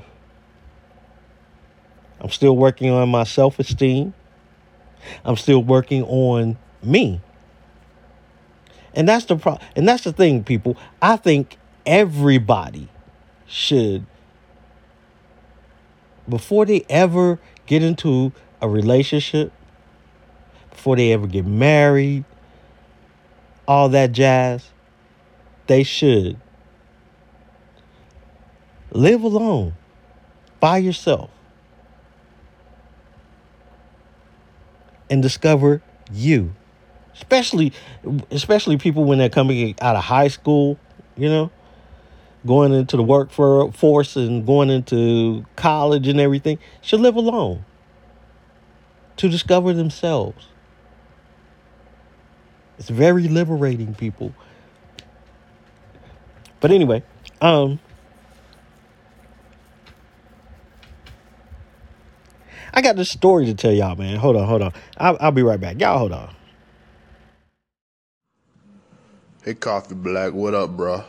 I'm 2.21 2.29
still 2.29 2.55
working 2.55 2.91
on 2.91 3.09
my 3.09 3.23
self 3.23 3.57
esteem. 3.57 4.13
I'm 5.23 5.35
still 5.35 5.63
working 5.63 6.03
on 6.03 6.59
me. 6.83 7.19
And 8.93 9.09
that's 9.09 9.25
the 9.25 9.35
pro- 9.35 9.57
and 9.75 9.87
that's 9.87 10.03
the 10.03 10.13
thing 10.13 10.43
people. 10.43 10.77
I 11.01 11.15
think 11.15 11.57
everybody 11.87 12.87
should 13.47 14.05
before 16.29 16.67
they 16.67 16.85
ever 16.87 17.39
get 17.65 17.81
into 17.81 18.31
a 18.61 18.69
relationship, 18.69 19.51
before 20.75 20.95
they 20.95 21.13
ever 21.13 21.25
get 21.25 21.45
married, 21.45 22.25
all 23.67 23.89
that 23.89 24.11
jazz, 24.11 24.69
they 25.67 25.83
should 25.83 26.37
live 28.91 29.23
alone 29.23 29.73
by 30.59 30.77
yourself 30.77 31.29
and 35.09 35.21
discover 35.23 35.81
you. 36.11 36.53
Especially 37.13 37.71
especially 38.29 38.77
people 38.77 39.05
when 39.05 39.17
they're 39.17 39.29
coming 39.29 39.73
out 39.79 39.95
of 39.95 40.03
high 40.03 40.27
school 40.27 40.77
you 41.15 41.29
know 41.29 41.49
going 42.45 42.73
into 42.73 42.97
the 42.97 43.03
workforce 43.03 44.17
and 44.17 44.45
going 44.45 44.69
into 44.69 45.45
college 45.55 46.09
and 46.09 46.19
everything 46.19 46.59
should 46.81 46.99
live 46.99 47.15
alone 47.15 47.63
to 49.15 49.29
discover 49.29 49.71
themselves 49.71 50.47
it's 52.79 52.89
very 52.89 53.27
liberating 53.29 53.95
people 53.95 54.33
but 56.61 56.71
anyway 56.71 57.03
um 57.41 57.79
I 62.73 62.81
got 62.81 62.97
this 62.97 63.09
story 63.11 63.47
to 63.47 63.55
tell 63.55 63.73
y'all, 63.73 63.95
man. 63.97 64.17
Hold 64.17 64.37
on, 64.37 64.47
hold 64.47 64.63
on. 64.63 64.73
I'll, 64.97 65.17
I'll 65.21 65.31
be 65.33 65.43
right 65.43 65.59
back. 65.61 65.79
Y'all 65.81 65.99
hold 65.99 66.13
on. 66.13 66.35
Hey, 69.43 69.55
Coffee 69.55 69.95
Black, 69.95 70.33
what 70.33 70.53
up, 70.55 70.71
bro? 70.77 71.03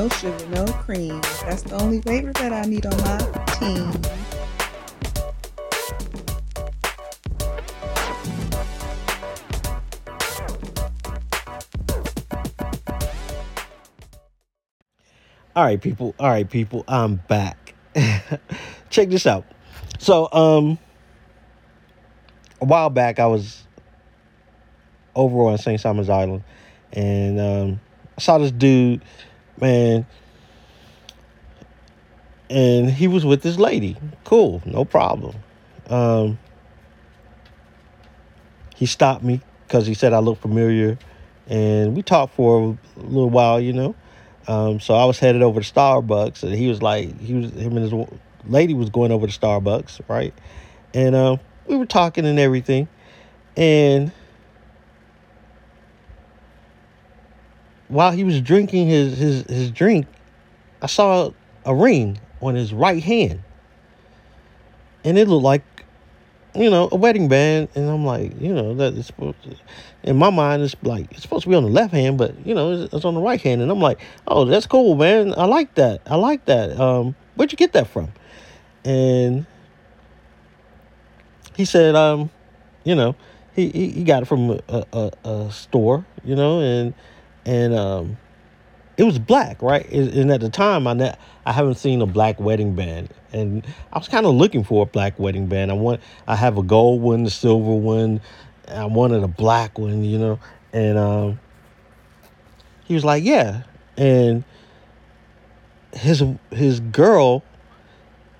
No 0.00 0.08
sugar, 0.08 0.46
no 0.46 0.64
cream. 0.64 1.20
That's 1.44 1.60
the 1.60 1.74
only 1.74 2.00
flavor 2.00 2.32
that 2.32 2.54
I 2.54 2.62
need 2.62 2.86
on 2.86 2.96
my 3.02 3.18
team. 3.58 3.92
All 15.54 15.64
right, 15.64 15.78
people. 15.78 16.14
All 16.18 16.28
right, 16.30 16.48
people. 16.48 16.82
I'm 16.88 17.16
back. 17.28 17.74
Check 18.88 19.10
this 19.10 19.26
out. 19.26 19.44
So, 19.98 20.32
um, 20.32 20.78
a 22.62 22.64
while 22.64 22.88
back, 22.88 23.18
I 23.18 23.26
was 23.26 23.64
over 25.14 25.42
on 25.42 25.58
St. 25.58 25.78
Simon's 25.78 26.08
Island, 26.08 26.42
and 26.90 27.38
um, 27.38 27.80
I 28.16 28.22
saw 28.22 28.38
this 28.38 28.50
dude, 28.50 29.02
man, 29.60 30.06
and 32.48 32.90
he 32.90 33.08
was 33.08 33.24
with 33.24 33.42
this 33.42 33.58
lady. 33.58 33.96
Cool, 34.24 34.62
no 34.64 34.84
problem. 34.84 35.36
Um, 35.88 36.38
he 38.76 38.86
stopped 38.86 39.22
me 39.22 39.40
because 39.66 39.86
he 39.86 39.94
said 39.94 40.12
I 40.12 40.18
looked 40.18 40.42
familiar, 40.42 40.98
and 41.48 41.96
we 41.96 42.02
talked 42.02 42.34
for 42.34 42.76
a 42.96 43.00
little 43.00 43.30
while, 43.30 43.60
you 43.60 43.72
know. 43.72 43.94
Um, 44.48 44.80
so 44.80 44.94
I 44.94 45.04
was 45.04 45.18
headed 45.18 45.42
over 45.42 45.60
to 45.60 45.72
Starbucks, 45.72 46.42
and 46.42 46.54
he 46.54 46.68
was 46.68 46.82
like, 46.82 47.18
he 47.20 47.34
was 47.34 47.52
him 47.52 47.76
and 47.76 47.90
his 47.90 48.08
lady 48.46 48.74
was 48.74 48.90
going 48.90 49.12
over 49.12 49.26
to 49.26 49.38
Starbucks, 49.38 50.00
right? 50.08 50.34
And 50.94 51.14
uh, 51.14 51.36
we 51.66 51.76
were 51.76 51.86
talking 51.86 52.24
and 52.24 52.38
everything, 52.38 52.88
and 53.56 54.12
while 57.90 58.12
he 58.12 58.24
was 58.24 58.40
drinking 58.40 58.88
his 58.88 59.18
his 59.18 59.42
his 59.42 59.70
drink, 59.70 60.06
I 60.80 60.86
saw 60.86 61.30
a 61.64 61.74
ring 61.74 62.18
on 62.40 62.54
his 62.54 62.72
right 62.72 63.02
hand, 63.02 63.42
and 65.04 65.18
it 65.18 65.28
looked 65.28 65.44
like 65.44 65.62
you 66.54 66.70
know, 66.70 66.88
a 66.90 66.96
wedding 66.96 67.28
band, 67.28 67.68
and 67.74 67.88
I'm 67.88 68.04
like, 68.04 68.40
you 68.40 68.52
know, 68.52 68.74
that 68.74 69.00
supposed 69.04 69.42
to, 69.44 69.54
in 70.02 70.16
my 70.16 70.30
mind, 70.30 70.62
it's 70.62 70.74
like 70.82 71.10
it's 71.12 71.22
supposed 71.22 71.44
to 71.44 71.48
be 71.48 71.54
on 71.54 71.62
the 71.62 71.70
left 71.70 71.92
hand, 71.92 72.18
but 72.18 72.34
you 72.44 72.54
know, 72.54 72.72
it's, 72.72 72.92
it's, 72.92 73.04
on 73.04 73.14
the 73.14 73.20
right 73.20 73.40
hand, 73.40 73.62
and 73.62 73.70
I'm 73.70 73.80
like, 73.80 74.00
oh, 74.26 74.44
that's 74.44 74.66
cool, 74.66 74.96
man. 74.96 75.34
I 75.36 75.44
like 75.44 75.74
that. 75.74 76.02
I 76.06 76.16
like 76.16 76.46
that. 76.46 76.78
Um, 76.78 77.14
where'd 77.36 77.52
you 77.52 77.58
get 77.58 77.72
that 77.74 77.86
from? 77.86 78.10
And 78.84 79.46
he 81.54 81.64
said, 81.64 81.94
um, 81.94 82.30
you 82.84 82.94
know, 82.94 83.14
he 83.54 83.68
he, 83.70 83.90
he 83.90 84.04
got 84.04 84.22
it 84.22 84.26
from 84.26 84.60
a, 84.68 84.86
a, 84.92 85.10
a 85.24 85.52
store, 85.52 86.04
you 86.24 86.34
know, 86.34 86.60
and 86.60 86.94
and 87.44 87.74
um, 87.74 88.16
it 88.96 89.04
was 89.04 89.18
black, 89.18 89.62
right? 89.62 89.88
And 89.90 90.30
at 90.30 90.40
the 90.40 90.50
time, 90.50 90.86
I 90.86 90.92
ne- 90.92 91.16
I 91.46 91.52
haven't 91.52 91.76
seen 91.76 92.02
a 92.02 92.06
black 92.06 92.38
wedding 92.40 92.74
band, 92.74 93.12
and 93.32 93.66
I 93.92 93.98
was 93.98 94.08
kind 94.08 94.26
of 94.26 94.34
looking 94.34 94.64
for 94.64 94.82
a 94.82 94.86
black 94.86 95.18
wedding 95.18 95.46
band. 95.46 95.70
I 95.70 95.74
want 95.74 96.00
I 96.26 96.36
have 96.36 96.58
a 96.58 96.62
gold 96.62 97.00
one, 97.00 97.24
the 97.24 97.30
silver 97.30 97.74
one, 97.74 98.20
I 98.68 98.84
wanted 98.84 99.22
a 99.22 99.28
black 99.28 99.78
one, 99.78 100.04
you 100.04 100.18
know. 100.18 100.38
And 100.72 100.98
um, 100.98 101.40
he 102.84 102.94
was 102.94 103.04
like, 103.04 103.24
"Yeah," 103.24 103.62
and 103.96 104.44
his 105.92 106.22
his 106.50 106.80
girl, 106.80 107.42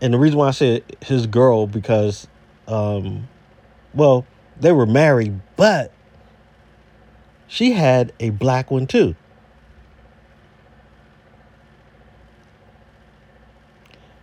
and 0.01 0.15
the 0.15 0.19
reason 0.19 0.39
why 0.39 0.49
I 0.49 0.53
said 0.53 0.85
his 1.03 1.27
girl 1.27 1.67
because, 1.67 2.29
um, 2.69 3.29
well, 3.95 4.27
they 4.59 4.73
were 4.73 4.87
married, 4.87 5.41
but 5.57 5.93
she 7.51 7.73
had 7.73 8.13
a 8.21 8.31
black 8.31 8.71
one 8.71 8.87
too. 8.87 9.17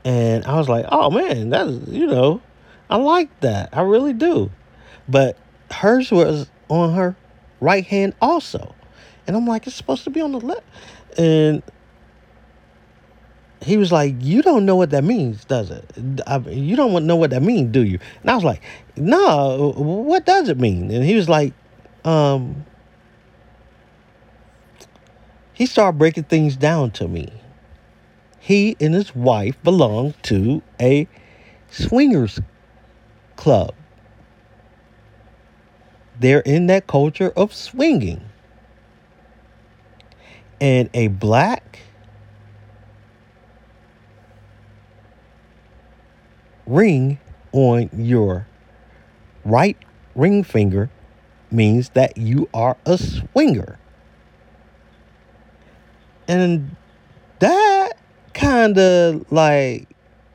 And 0.05 0.45
I 0.45 0.55
was 0.55 0.69
like, 0.69 0.85
oh 0.89 1.09
man, 1.09 1.49
that's, 1.49 1.89
you 1.89 2.07
know, 2.07 2.41
I 2.89 2.95
like 2.95 3.41
that. 3.41 3.69
I 3.73 3.81
really 3.81 4.13
do. 4.13 4.49
But 5.09 5.37
hers 5.69 6.09
was 6.09 6.49
on 6.69 6.93
her 6.93 7.17
right 7.59 7.85
hand 7.85 8.15
also. 8.21 8.73
And 9.27 9.35
I'm 9.35 9.45
like, 9.45 9.67
it's 9.67 9.75
supposed 9.75 10.05
to 10.05 10.09
be 10.09 10.21
on 10.21 10.31
the 10.31 10.39
left. 10.39 10.63
And 11.17 11.61
he 13.61 13.75
was 13.75 13.91
like, 13.91 14.15
you 14.21 14.41
don't 14.41 14.65
know 14.65 14.77
what 14.77 14.91
that 14.91 15.03
means, 15.03 15.43
does 15.43 15.69
it? 15.69 15.83
I 16.25 16.37
you 16.37 16.77
don't 16.77 17.05
know 17.05 17.17
what 17.17 17.31
that 17.31 17.43
means, 17.43 17.73
do 17.73 17.83
you? 17.83 17.99
And 18.21 18.31
I 18.31 18.35
was 18.35 18.45
like, 18.45 18.61
no, 18.95 19.73
what 19.75 20.25
does 20.25 20.47
it 20.47 20.57
mean? 20.57 20.91
And 20.91 21.03
he 21.03 21.15
was 21.15 21.27
like, 21.27 21.53
um, 22.05 22.65
he 25.57 25.65
started 25.65 25.97
breaking 25.97 26.23
things 26.25 26.55
down 26.55 26.91
to 26.91 27.07
me 27.07 27.31
he 28.47 28.77
and 28.79 28.93
his 28.93 29.13
wife 29.13 29.61
belong 29.61 30.13
to 30.21 30.61
a 30.79 31.05
swingers 31.69 32.39
club. 33.35 33.73
They're 36.17 36.39
in 36.39 36.67
that 36.67 36.87
culture 36.87 37.33
of 37.35 37.53
swinging. 37.53 38.21
And 40.61 40.89
a 40.93 41.09
black 41.09 41.79
ring 46.65 47.19
on 47.51 47.89
your 47.91 48.47
right 49.43 49.75
ring 50.15 50.41
finger 50.41 50.89
means 51.51 51.89
that 51.89 52.17
you 52.17 52.47
are 52.53 52.77
a 52.85 52.97
swinger. 52.97 53.77
And 56.27 56.75
that 57.39 57.93
kind 58.33 58.77
of 58.77 59.31
like 59.31 59.87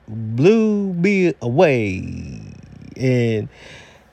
blew 0.09 0.93
me 0.95 1.35
away. 1.41 2.55
And 2.97 3.49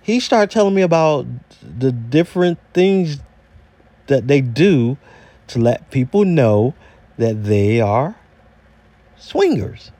he 0.01 0.19
started 0.19 0.51
telling 0.51 0.73
me 0.73 0.81
about 0.81 1.25
the 1.61 1.91
different 1.91 2.59
things 2.73 3.19
that 4.07 4.27
they 4.27 4.41
do 4.41 4.97
to 5.47 5.59
let 5.59 5.91
people 5.91 6.25
know 6.25 6.73
that 7.17 7.43
they 7.43 7.81
are 7.81 8.15
swingers. 9.17 9.91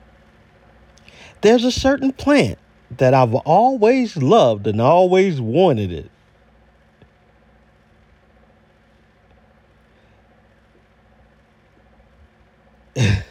There's 1.42 1.64
a 1.64 1.72
certain 1.72 2.12
plant 2.12 2.58
that 2.90 3.14
I've 3.14 3.34
always 3.34 4.16
loved 4.16 4.66
and 4.66 4.80
always 4.80 5.40
wanted 5.40 5.92
it. 5.92 6.10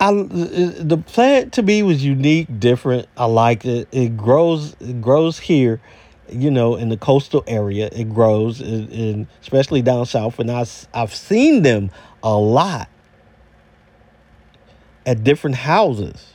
I, 0.00 0.08
uh, 0.08 0.14
the 0.30 1.02
plant 1.06 1.52
to 1.54 1.62
me 1.62 1.82
was 1.82 2.04
unique, 2.04 2.60
different. 2.60 3.08
I 3.16 3.24
like 3.24 3.64
it. 3.64 3.88
It 3.90 4.16
grows. 4.16 4.76
It 4.80 5.00
grows 5.00 5.38
here, 5.38 5.80
you 6.30 6.50
know, 6.50 6.76
in 6.76 6.88
the 6.90 6.96
coastal 6.96 7.42
area. 7.46 7.88
It 7.92 8.12
grows, 8.12 8.60
in, 8.60 8.88
in 8.90 9.28
especially 9.40 9.82
down 9.82 10.06
south, 10.06 10.38
and 10.38 10.50
I, 10.50 10.66
I've 10.92 11.14
seen 11.14 11.62
them 11.62 11.90
a 12.22 12.36
lot 12.36 12.88
at 15.06 15.24
different 15.24 15.56
houses. 15.56 16.32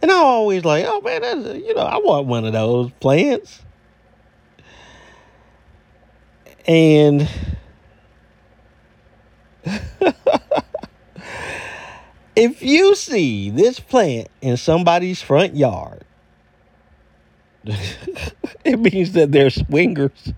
And 0.00 0.10
I 0.10 0.14
always 0.14 0.64
like, 0.64 0.84
oh 0.86 1.00
man, 1.00 1.22
that's, 1.22 1.46
uh, 1.46 1.54
you 1.54 1.74
know, 1.74 1.82
I 1.82 1.98
want 1.98 2.26
one 2.26 2.44
of 2.44 2.52
those 2.52 2.90
plants. 3.00 3.62
And 6.66 7.28
if 12.36 12.62
you 12.62 12.94
see 12.94 13.50
this 13.50 13.80
plant 13.80 14.28
in 14.40 14.56
somebody's 14.56 15.20
front 15.22 15.56
yard, 15.56 16.04
it 18.64 18.78
means 18.78 19.12
that 19.12 19.32
they're 19.32 19.50
swingers. 19.50 20.32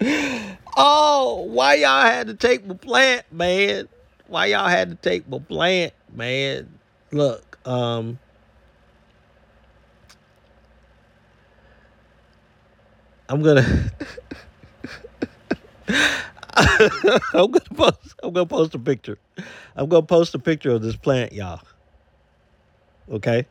oh, 0.76 1.46
why 1.48 1.74
y'all 1.74 2.02
had 2.02 2.28
to 2.28 2.34
take 2.34 2.66
my 2.66 2.74
plant, 2.74 3.24
man? 3.32 3.88
Why 4.28 4.46
y'all 4.46 4.68
had 4.68 4.90
to 4.90 4.94
take 4.96 5.28
my 5.28 5.38
plant, 5.38 5.92
man? 6.12 6.78
Look, 7.10 7.58
um, 7.66 8.18
I'm 13.28 13.42
gonna 13.42 13.90
I'm 16.56 17.50
gonna 17.50 17.60
post 17.74 18.14
I'm 18.22 18.32
gonna 18.32 18.46
post 18.46 18.74
a 18.74 18.78
picture. 18.78 19.18
I'm 19.76 19.88
gonna 19.88 20.06
post 20.06 20.34
a 20.34 20.38
picture 20.38 20.70
of 20.70 20.82
this 20.82 20.96
plant, 20.96 21.32
y'all. 21.32 21.60
Okay. 23.10 23.46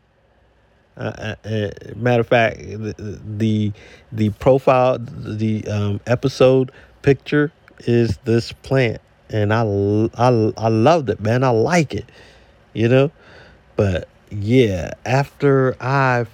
Uh, 0.98 1.36
uh, 1.44 1.48
uh, 1.48 1.70
matter 1.96 2.22
of 2.22 2.28
fact, 2.28 2.60
the 2.60 3.20
the, 3.26 3.72
the 4.12 4.30
profile, 4.32 4.98
the 5.00 5.66
um, 5.68 6.00
episode 6.06 6.72
picture 7.02 7.52
is 7.80 8.18
this 8.26 8.52
plant, 8.52 9.02
and 9.30 9.54
I, 9.54 9.62
I 10.16 10.54
I 10.58 10.68
loved 10.68 11.10
it, 11.10 11.20
man. 11.20 11.44
I 11.44 11.50
like 11.50 11.94
it, 11.94 12.06
you 12.74 12.88
know. 12.88 13.10
But 13.78 14.08
yeah, 14.30 14.94
after 15.06 15.76
I 15.82 16.26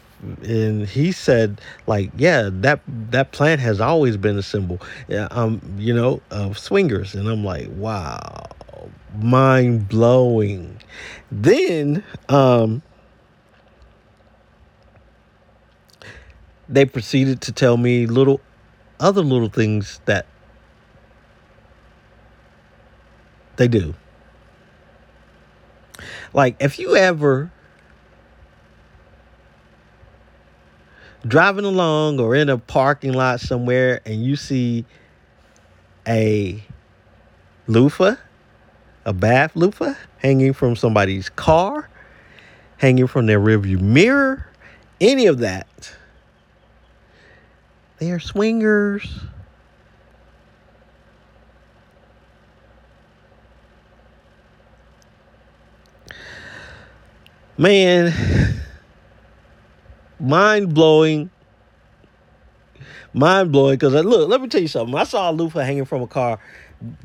and 0.43 0.87
he 0.87 1.11
said 1.11 1.61
like 1.85 2.09
yeah 2.17 2.49
that 2.51 2.79
that 2.87 3.31
plant 3.31 3.61
has 3.61 3.79
always 3.79 4.17
been 4.17 4.37
a 4.37 4.41
symbol 4.41 4.81
um 5.31 5.61
you 5.77 5.93
know 5.93 6.21
of 6.31 6.57
swingers. 6.57 7.13
And 7.13 7.27
i'm 7.27 7.43
like 7.43 7.67
wow 7.71 8.47
mind 9.15 9.87
blowing 9.87 10.79
then 11.31 12.03
um 12.29 12.81
they 16.69 16.85
proceeded 16.85 17.41
to 17.41 17.51
tell 17.51 17.77
me 17.77 18.05
little 18.05 18.41
other 18.99 19.21
little 19.21 19.49
things 19.49 20.01
that 20.05 20.25
they 23.57 23.67
do. 23.67 23.95
Like 26.33 26.55
if 26.59 26.79
you 26.79 26.95
ever 26.95 27.51
driving 31.25 31.65
along 31.65 32.19
or 32.19 32.35
in 32.35 32.49
a 32.49 32.57
parking 32.57 33.13
lot 33.13 33.39
somewhere 33.39 34.01
and 34.05 34.23
you 34.23 34.35
see 34.35 34.85
a 36.07 36.63
loofah, 37.67 38.15
a 39.05 39.13
bath 39.13 39.55
loofah 39.55 39.95
hanging 40.19 40.53
from 40.53 40.75
somebody's 40.75 41.29
car, 41.29 41.89
hanging 42.77 43.07
from 43.07 43.25
their 43.25 43.39
rearview 43.39 43.79
mirror, 43.79 44.47
any 44.99 45.27
of 45.27 45.39
that, 45.39 45.95
they 47.99 48.11
are 48.11 48.19
swingers. 48.19 49.19
Man, 57.57 58.13
mind 60.19 60.73
blowing. 60.73 61.29
Mind 63.13 63.51
blowing 63.51 63.75
because 63.75 63.95
uh, 63.95 64.01
look, 64.01 64.29
let 64.29 64.41
me 64.41 64.47
tell 64.47 64.61
you 64.61 64.67
something. 64.67 64.95
I 64.95 65.03
saw 65.03 65.31
a 65.31 65.33
loofah 65.33 65.63
hanging 65.63 65.85
from 65.85 66.01
a 66.01 66.07
car 66.07 66.39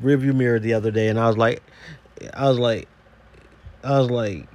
rearview 0.01 0.35
mirror 0.35 0.59
the 0.59 0.73
other 0.73 0.91
day, 0.91 1.07
and 1.07 1.19
I 1.19 1.27
was 1.27 1.37
like, 1.37 1.63
I 2.33 2.49
was 2.49 2.59
like, 2.59 2.87
I 3.83 3.99
was 3.99 4.09
like, 4.11 4.47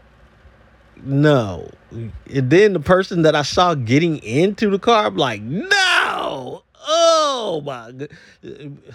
no. 1.02 1.70
And 1.90 2.12
then 2.50 2.72
the 2.72 2.80
person 2.80 3.22
that 3.22 3.34
I 3.34 3.42
saw 3.42 3.74
getting 3.74 4.18
into 4.18 4.70
the 4.70 4.78
car, 4.78 5.06
I'm 5.06 5.16
like, 5.16 5.42
no. 5.42 6.62
Oh 6.86 7.62
my 7.64 7.92
god. 7.92 8.08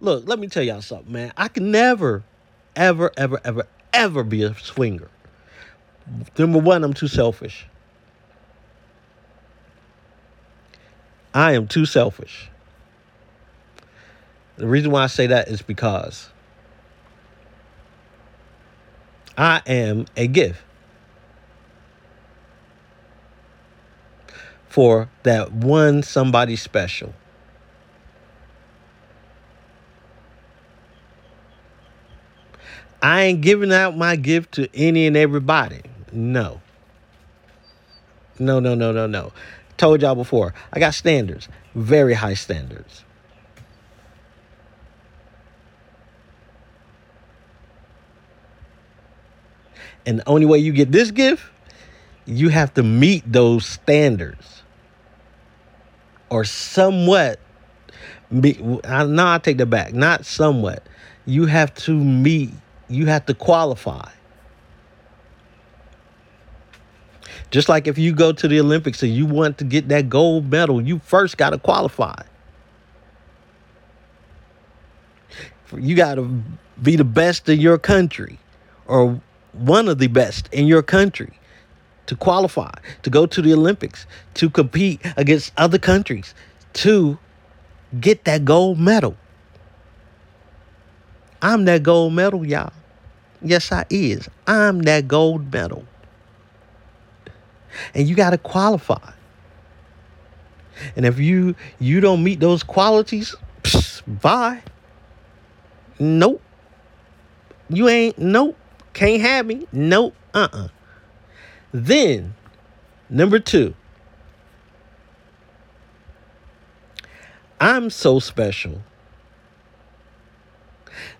Look, 0.00 0.28
let 0.28 0.38
me 0.38 0.46
tell 0.46 0.62
y'all 0.62 0.80
something, 0.80 1.12
man. 1.12 1.32
I 1.36 1.48
can 1.48 1.72
never, 1.72 2.22
ever, 2.76 3.10
ever, 3.16 3.40
ever, 3.44 3.66
ever 3.92 4.22
be 4.24 4.42
a 4.42 4.54
swinger. 4.54 5.08
Number 6.38 6.58
one, 6.58 6.84
I'm 6.84 6.94
too 6.94 7.08
selfish. 7.08 7.66
I 11.34 11.52
am 11.52 11.66
too 11.68 11.86
selfish. 11.86 12.50
The 14.56 14.66
reason 14.66 14.90
why 14.90 15.04
I 15.04 15.06
say 15.06 15.28
that 15.28 15.48
is 15.48 15.62
because 15.62 16.30
I 19.36 19.62
am 19.66 20.06
a 20.16 20.26
gift 20.26 20.62
for 24.68 25.08
that 25.22 25.52
one 25.52 26.02
somebody 26.02 26.56
special. 26.56 27.14
I 33.02 33.22
ain't 33.22 33.40
giving 33.40 33.72
out 33.72 33.96
my 33.96 34.16
gift 34.16 34.52
to 34.54 34.68
any 34.74 35.06
and 35.06 35.16
everybody. 35.16 35.82
No. 36.12 36.60
No, 38.38 38.60
no, 38.60 38.74
no, 38.74 38.92
no, 38.92 39.06
no. 39.06 39.32
Told 39.76 40.02
y'all 40.02 40.14
before, 40.14 40.54
I 40.72 40.80
got 40.80 40.94
standards, 40.94 41.48
very 41.74 42.14
high 42.14 42.34
standards. 42.34 43.04
And 50.06 50.20
the 50.20 50.28
only 50.28 50.46
way 50.46 50.58
you 50.58 50.72
get 50.72 50.90
this 50.90 51.10
gift, 51.10 51.44
you 52.24 52.48
have 52.48 52.74
to 52.74 52.82
meet 52.82 53.30
those 53.30 53.66
standards 53.66 54.62
or 56.30 56.44
somewhat. 56.44 57.38
Be, 58.40 58.54
now 58.84 59.34
I 59.34 59.38
take 59.38 59.58
that 59.58 59.66
back. 59.66 59.92
Not 59.92 60.24
somewhat. 60.24 60.86
You 61.26 61.46
have 61.46 61.74
to 61.76 61.92
meet 61.92 62.50
you 62.88 63.06
have 63.06 63.26
to 63.26 63.34
qualify. 63.34 64.10
Just 67.50 67.68
like 67.68 67.86
if 67.86 67.96
you 67.96 68.12
go 68.12 68.32
to 68.32 68.48
the 68.48 68.60
Olympics 68.60 69.02
and 69.02 69.12
you 69.12 69.26
want 69.26 69.58
to 69.58 69.64
get 69.64 69.88
that 69.88 70.08
gold 70.08 70.50
medal, 70.50 70.80
you 70.80 70.98
first 70.98 71.38
got 71.38 71.50
to 71.50 71.58
qualify. 71.58 72.22
You 75.76 75.94
got 75.94 76.16
to 76.16 76.42
be 76.82 76.96
the 76.96 77.04
best 77.04 77.48
in 77.48 77.60
your 77.60 77.78
country 77.78 78.38
or 78.86 79.20
one 79.52 79.88
of 79.88 79.98
the 79.98 80.08
best 80.08 80.48
in 80.52 80.66
your 80.66 80.82
country 80.82 81.38
to 82.06 82.16
qualify, 82.16 82.72
to 83.02 83.10
go 83.10 83.26
to 83.26 83.42
the 83.42 83.52
Olympics, 83.52 84.06
to 84.34 84.48
compete 84.48 85.00
against 85.16 85.52
other 85.58 85.78
countries, 85.78 86.34
to 86.72 87.18
get 88.00 88.24
that 88.24 88.44
gold 88.44 88.78
medal. 88.78 89.16
I'm 91.40 91.64
that 91.66 91.82
gold 91.82 92.12
medal, 92.14 92.44
y'all. 92.44 92.72
Yes, 93.42 93.70
I 93.70 93.86
is. 93.90 94.28
I'm 94.46 94.82
that 94.82 95.06
gold 95.06 95.52
medal. 95.52 95.84
And 97.94 98.08
you 98.08 98.16
got 98.16 98.30
to 98.30 98.38
qualify. 98.38 99.12
And 100.96 101.06
if 101.06 101.18
you 101.18 101.54
you 101.78 102.00
don't 102.00 102.22
meet 102.22 102.40
those 102.40 102.62
qualities, 102.62 103.34
psh, 103.62 104.02
bye. 104.20 104.62
Nope. 105.98 106.42
You 107.68 107.88
ain't 107.88 108.18
nope. 108.18 108.56
Can't 108.92 109.20
have 109.20 109.46
me. 109.46 109.66
Nope. 109.72 110.14
Uh-uh. 110.34 110.68
Then 111.72 112.34
number 113.08 113.38
2. 113.38 113.74
I'm 117.60 117.90
so 117.90 118.20
special 118.20 118.82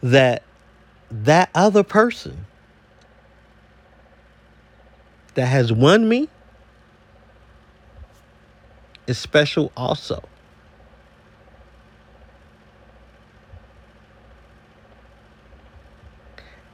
that 0.03 0.43
that 1.11 1.51
other 1.55 1.83
person 1.83 2.47
that 5.35 5.47
has 5.47 5.73
won 5.73 6.09
me 6.09 6.29
is 9.07 9.19
special 9.19 9.73
also. 9.77 10.23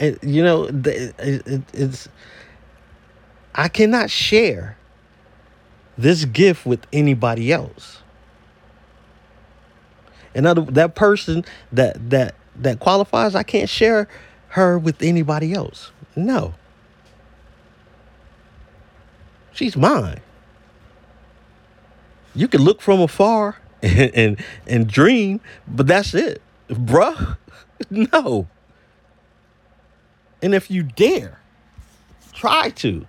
And 0.01 0.19
you 0.23 0.43
know, 0.43 0.69
it's 0.73 2.09
I 3.55 3.69
cannot 3.69 4.11
share 4.11 4.77
this 5.97 6.25
gift 6.25 6.67
with 6.67 6.87
anybody 6.93 7.53
else. 7.53 8.03
Another 10.35 10.63
that 10.63 10.97
person 10.97 11.45
that 11.73 12.11
that 12.11 12.35
that 12.57 12.81
qualifies, 12.81 13.35
I 13.35 13.43
can't 13.43 13.69
share 13.69 14.09
her 14.49 14.79
with 14.79 15.03
anybody 15.03 15.53
else. 15.53 15.91
No. 16.17 16.55
She's 19.53 19.77
mine. 19.77 20.21
You 22.35 22.49
can 22.49 22.63
look 22.63 22.81
from 22.81 23.01
afar 23.01 23.57
and 23.83 24.15
and, 24.15 24.45
and 24.67 24.89
dream, 24.89 25.41
but 25.69 25.87
that's 25.87 26.15
it. 26.15 26.43
Bruh. 26.69 27.37
No. 27.91 28.49
And 30.41 30.55
if 30.55 30.71
you 30.71 30.85
dare, 30.85 31.41
try 32.33 32.71
to. 32.71 33.05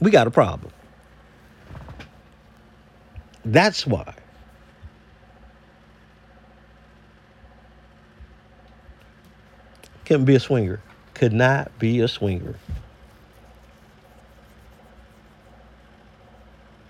We 0.00 0.10
got 0.10 0.26
a 0.26 0.30
problem. 0.30 0.72
That's 3.52 3.86
why. 3.86 4.14
Couldn't 10.04 10.26
be 10.26 10.34
a 10.34 10.40
swinger. 10.40 10.80
Could 11.14 11.32
not 11.32 11.78
be 11.78 12.00
a 12.00 12.08
swinger. 12.08 12.56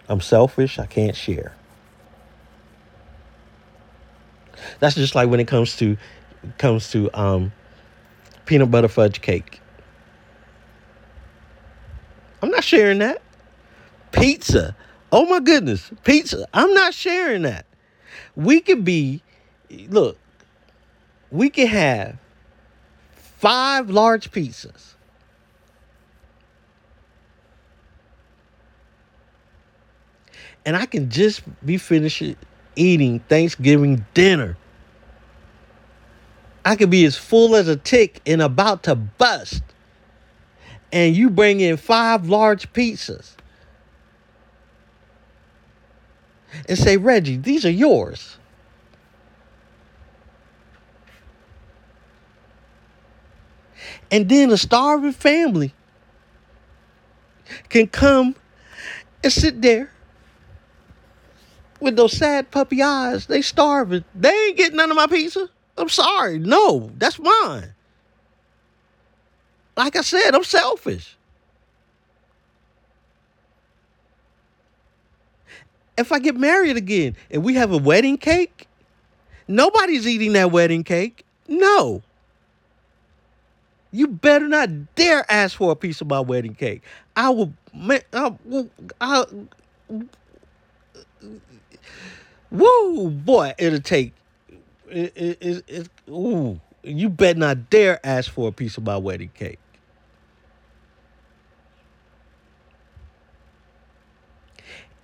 I'm 0.09 0.21
selfish. 0.21 0.81
I 0.81 0.87
can't 0.87 1.15
share. 1.15 1.55
That's 4.81 4.97
just 4.97 5.15
like 5.15 5.29
when 5.29 5.39
it 5.39 5.47
comes 5.47 5.77
to 5.77 5.97
comes 6.59 6.91
to 6.91 7.09
um, 7.17 7.53
peanut 8.47 8.71
butter 8.71 8.89
fudge 8.89 9.21
cake. 9.21 9.61
I'm 12.43 12.51
not 12.51 12.65
sharing 12.65 12.99
that. 12.99 13.23
Pizza. 14.11 14.75
Oh 15.11 15.27
my 15.27 15.41
goodness. 15.41 15.91
Pizza. 16.05 16.47
I'm 16.53 16.73
not 16.75 16.95
sharing 16.95 17.43
that. 17.43 17.65
We 18.37 18.61
could 18.61 18.85
be 18.85 19.23
look, 19.89 20.19
we 21.31 21.51
could 21.51 21.69
have 21.69 22.19
five 23.13 23.91
large 23.91 24.31
pizzas. 24.31 24.95
And 30.65 30.77
I 30.77 30.87
can 30.87 31.09
just 31.09 31.43
be 31.65 31.79
finished 31.79 32.23
eating 32.77 33.21
Thanksgiving 33.21 34.05
dinner. 34.13 34.57
I 36.65 36.77
could 36.77 36.91
be 36.91 37.07
as 37.07 37.17
full 37.17 37.57
as 37.57 37.69
a 37.69 37.77
tick 37.77 38.21
and 38.27 38.43
about 38.43 38.83
to 38.83 38.95
bust. 38.95 39.63
And 40.93 41.17
you 41.17 41.31
bring 41.31 41.61
in 41.61 41.79
five 41.79 42.29
large 42.29 42.71
pizzas. 42.75 43.38
And 46.67 46.79
say, 46.79 46.97
Reggie, 46.97 47.37
these 47.37 47.65
are 47.65 47.71
yours. 47.71 48.39
And 54.11 54.29
then 54.29 54.51
a 54.51 54.57
starving 54.57 55.13
family 55.13 55.75
can 57.69 57.87
come 57.87 58.35
and 59.23 59.33
sit 59.33 59.61
there 59.61 59.91
with 61.81 61.97
those 61.97 62.17
sad 62.17 62.51
puppy 62.51 62.83
eyes. 62.83 63.27
They 63.27 63.43
starving. 63.43 64.05
They 64.15 64.31
ain't 64.31 64.57
getting 64.57 64.77
none 64.77 64.91
of 64.91 64.97
my 64.97 65.07
pizza. 65.07 65.49
I'm 65.77 65.89
sorry. 65.89 66.39
No, 66.39 66.91
that's 66.97 67.19
mine. 67.19 67.75
Like 69.77 69.95
I 69.95 70.01
said, 70.01 70.35
I'm 70.35 70.45
selfish. 70.45 71.18
If 75.99 76.13
I 76.13 76.21
get 76.21 76.37
married 76.37 76.77
again 76.77 77.17
and 77.31 77.43
we 77.43 77.55
have 77.55 77.73
a 77.73 77.77
wedding 77.77 78.19
cake, 78.19 78.69
nobody's 79.49 80.07
eating 80.07 80.33
that 80.35 80.53
wedding 80.53 80.85
cake. 80.85 81.25
No. 81.49 82.03
You 83.91 84.07
better 84.07 84.47
not 84.47 84.95
dare 84.95 85.31
ask 85.31 85.57
for 85.57 85.73
a 85.73 85.77
piece 85.77 86.01
of 86.01 86.07
my 86.07 86.21
wedding 86.21 86.55
cake. 86.55 86.83
I 87.17 87.31
will, 87.31 87.53
man, 87.75 88.03
I 88.13 88.33
I, 89.01 89.25
woo, 92.51 93.11
boy, 93.11 93.55
it'll 93.59 93.81
take, 93.81 94.13
it, 94.89 95.13
it, 95.17 95.39
it, 95.41 95.65
it, 95.67 95.89
ooh, 96.09 96.61
you 96.83 97.09
better 97.09 97.39
not 97.39 97.71
dare 97.71 97.99
ask 98.07 98.31
for 98.31 98.49
a 98.49 98.53
piece 98.53 98.77
of 98.77 98.85
my 98.85 98.97
wedding 98.97 99.31
cake. 99.35 99.59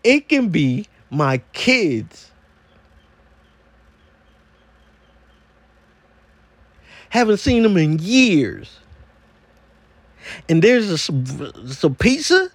It 0.05 0.29
can 0.29 0.51
be 0.51 0.87
my 1.11 1.39
kids 1.53 2.31
Haven't 7.15 7.37
seen 7.37 7.63
them 7.63 7.77
in 7.77 8.01
years. 8.01 8.81
And 10.49 10.61
there's 10.61 10.91
a, 10.91 10.99
some, 10.99 11.95
pizza 11.95 12.49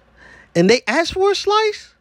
and 0.54 0.68
they 0.68 0.82
ask 0.86 1.14
for 1.14 1.30
a 1.30 1.34
slice. 1.34 1.94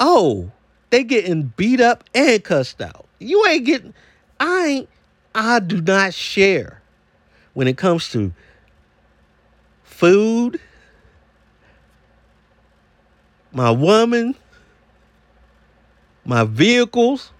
Oh, 0.00 0.50
they 0.88 1.04
getting 1.04 1.52
beat 1.58 1.82
up 1.82 2.02
and 2.14 2.42
cussed 2.42 2.80
out. 2.80 3.04
You 3.18 3.46
ain't 3.48 3.66
getting, 3.66 3.92
I 4.40 4.66
ain't, 4.66 4.88
I 5.34 5.60
do 5.60 5.82
not 5.82 6.14
share 6.14 6.80
when 7.52 7.68
it 7.68 7.76
comes 7.76 8.08
to 8.12 8.32
food, 9.82 10.58
my 13.52 13.70
woman, 13.70 14.34
my 16.24 16.44
vehicles, 16.44 17.30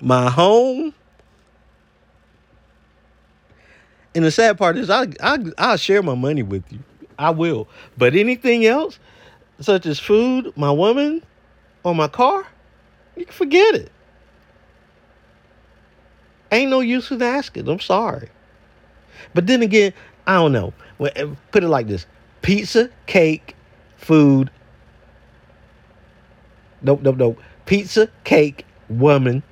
my 0.00 0.30
home. 0.30 0.94
And 4.14 4.24
the 4.24 4.30
sad 4.30 4.58
part 4.58 4.76
is, 4.76 4.90
I 4.90 5.06
I 5.22 5.38
I'll 5.58 5.76
share 5.76 6.02
my 6.02 6.14
money 6.14 6.42
with 6.42 6.64
you. 6.72 6.80
I 7.18 7.30
will. 7.30 7.68
But 7.96 8.14
anything 8.14 8.66
else, 8.66 8.98
such 9.60 9.86
as 9.86 9.98
food, 9.98 10.52
my 10.56 10.70
woman, 10.70 11.22
or 11.84 11.94
my 11.94 12.08
car, 12.08 12.46
you 13.16 13.26
can 13.26 13.34
forget 13.34 13.74
it. 13.74 13.92
Ain't 16.50 16.70
no 16.70 16.80
use 16.80 17.10
in 17.10 17.22
asking. 17.22 17.68
I'm 17.68 17.78
sorry. 17.78 18.28
But 19.34 19.46
then 19.46 19.62
again, 19.62 19.92
I 20.26 20.34
don't 20.34 20.52
know. 20.52 20.72
Eh, 21.14 21.26
put 21.52 21.62
it 21.62 21.68
like 21.68 21.86
this: 21.86 22.06
pizza, 22.42 22.90
cake, 23.06 23.54
food. 23.96 24.50
Nope, 26.82 27.02
nope, 27.02 27.16
nope. 27.16 27.40
Pizza, 27.66 28.08
cake, 28.24 28.64
woman, 28.88 29.42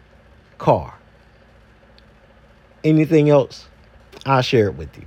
car. 0.58 0.94
Anything 2.84 3.28
else? 3.30 3.68
I'll 4.24 4.42
share 4.42 4.68
it 4.68 4.76
with 4.76 4.96
you. 4.96 5.04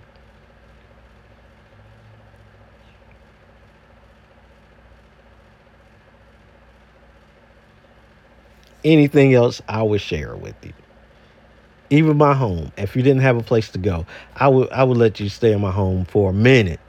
Anything 8.83 9.33
else, 9.33 9.61
I 9.67 9.83
would 9.83 10.01
share 10.01 10.33
it 10.33 10.39
with 10.39 10.55
you. 10.63 10.73
Even 11.91 12.17
my 12.17 12.33
home. 12.33 12.71
If 12.77 12.95
you 12.95 13.03
didn't 13.03 13.21
have 13.21 13.37
a 13.37 13.43
place 13.43 13.69
to 13.71 13.77
go, 13.77 14.05
I 14.35 14.47
would 14.47 14.71
I 14.71 14.83
would 14.83 14.97
let 14.97 15.19
you 15.19 15.29
stay 15.29 15.51
in 15.51 15.61
my 15.61 15.71
home 15.71 16.05
for 16.05 16.31
a 16.31 16.33
minute. 16.33 16.79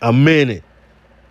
A 0.00 0.12
minute. 0.12 0.64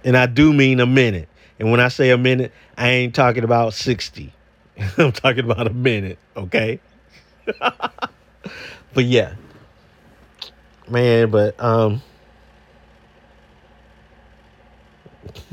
And 0.04 0.16
I 0.16 0.28
do 0.28 0.54
mean 0.54 0.80
a 0.80 0.86
minute. 0.86 1.28
And 1.62 1.70
when 1.70 1.80
I 1.80 1.90
say 1.90 2.10
a 2.10 2.18
minute, 2.18 2.52
I 2.76 2.90
ain't 2.90 3.14
talking 3.14 3.44
about 3.44 3.76
60. 3.76 4.34
I'm 4.98 5.12
talking 5.12 5.46
about 5.46 5.68
a 5.68 5.74
minute, 5.74 6.18
okay? 6.36 6.80
but 8.94 9.04
yeah. 9.06 9.36
Man, 10.90 11.30
but 11.30 11.54
um 11.64 12.02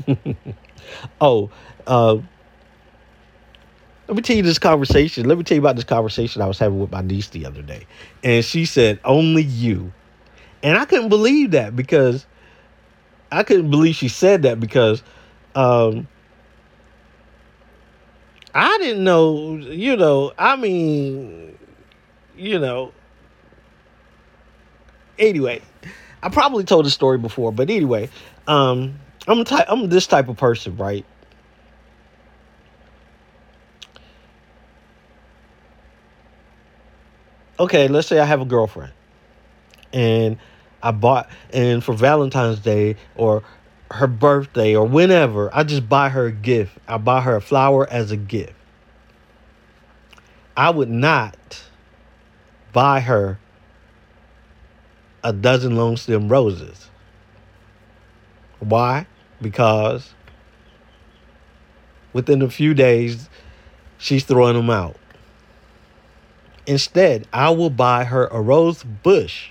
oh, 1.21 1.51
uh 1.85 2.17
let 4.07 4.15
me 4.15 4.23
tell 4.23 4.35
you 4.35 4.41
this 4.41 4.57
conversation. 4.57 5.27
Let 5.27 5.37
me 5.37 5.43
tell 5.43 5.57
you 5.57 5.61
about 5.61 5.75
this 5.75 5.85
conversation 5.85 6.41
I 6.41 6.47
was 6.47 6.57
having 6.57 6.79
with 6.79 6.91
my 6.91 7.01
niece 7.01 7.27
the 7.27 7.45
other 7.45 7.61
day. 7.61 7.85
And 8.23 8.43
she 8.43 8.65
said, 8.65 8.99
Only 9.05 9.43
you. 9.43 9.93
And 10.63 10.75
I 10.75 10.85
couldn't 10.85 11.09
believe 11.09 11.51
that 11.51 11.75
because 11.75 12.25
I 13.31 13.43
couldn't 13.43 13.69
believe 13.69 13.93
she 13.93 14.07
said 14.07 14.41
that 14.41 14.59
because 14.59 15.03
um 15.59 16.07
I 18.55 18.77
didn't 18.79 19.03
know, 19.03 19.57
you 19.57 19.95
know, 19.95 20.31
I 20.37 20.55
mean, 20.55 21.57
you 22.35 22.59
know. 22.59 22.93
Anyway, 25.19 25.61
I 26.23 26.29
probably 26.29 26.63
told 26.63 26.85
the 26.85 26.89
story 26.89 27.17
before, 27.17 27.51
but 27.51 27.69
anyway, 27.69 28.09
um 28.47 28.99
I'm 29.27 29.43
type 29.43 29.65
I'm 29.67 29.89
this 29.89 30.07
type 30.07 30.29
of 30.29 30.37
person, 30.37 30.77
right? 30.77 31.05
Okay, 37.59 37.89
let's 37.89 38.07
say 38.07 38.19
I 38.19 38.25
have 38.25 38.39
a 38.39 38.45
girlfriend 38.45 38.93
and 39.91 40.37
I 40.81 40.91
bought 40.91 41.29
and 41.51 41.83
for 41.83 41.91
Valentine's 41.91 42.59
Day 42.59 42.95
or 43.17 43.43
her 43.91 44.07
birthday 44.07 44.75
or 44.75 44.85
whenever, 44.85 45.53
I 45.53 45.63
just 45.63 45.89
buy 45.89 46.09
her 46.09 46.27
a 46.27 46.31
gift. 46.31 46.77
I 46.87 46.97
buy 46.97 47.21
her 47.21 47.35
a 47.35 47.41
flower 47.41 47.89
as 47.89 48.11
a 48.11 48.17
gift. 48.17 48.53
I 50.55 50.69
would 50.69 50.89
not 50.89 51.63
buy 52.73 52.99
her 52.99 53.39
a 55.23 55.33
dozen 55.33 55.75
long 55.75 55.97
stem 55.97 56.29
roses. 56.29 56.89
Why? 58.59 59.07
Because 59.41 60.13
within 62.13 62.41
a 62.41 62.49
few 62.49 62.73
days, 62.73 63.29
she's 63.97 64.23
throwing 64.23 64.55
them 64.55 64.69
out. 64.69 64.97
Instead, 66.67 67.27
I 67.33 67.49
will 67.49 67.69
buy 67.69 68.03
her 68.03 68.27
a 68.27 68.41
rose 68.41 68.83
bush 68.83 69.49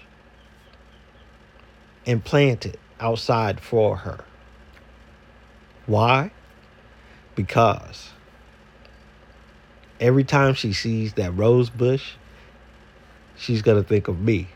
and 2.07 2.25
plant 2.25 2.65
it 2.65 2.79
outside 3.01 3.61
for 3.61 3.97
her. 3.97 4.25
Why? 5.89 6.31
Because 7.35 8.11
every 10.01 10.23
time 10.23 10.55
she 10.55 10.73
sees 10.73 11.15
that 11.15 11.33
rose 11.33 11.71
bush, 11.71 12.13
she's 13.37 13.63
going 13.63 13.83
to 13.83 13.89
think 13.89 14.07
of 14.07 14.21
me. 14.21 14.49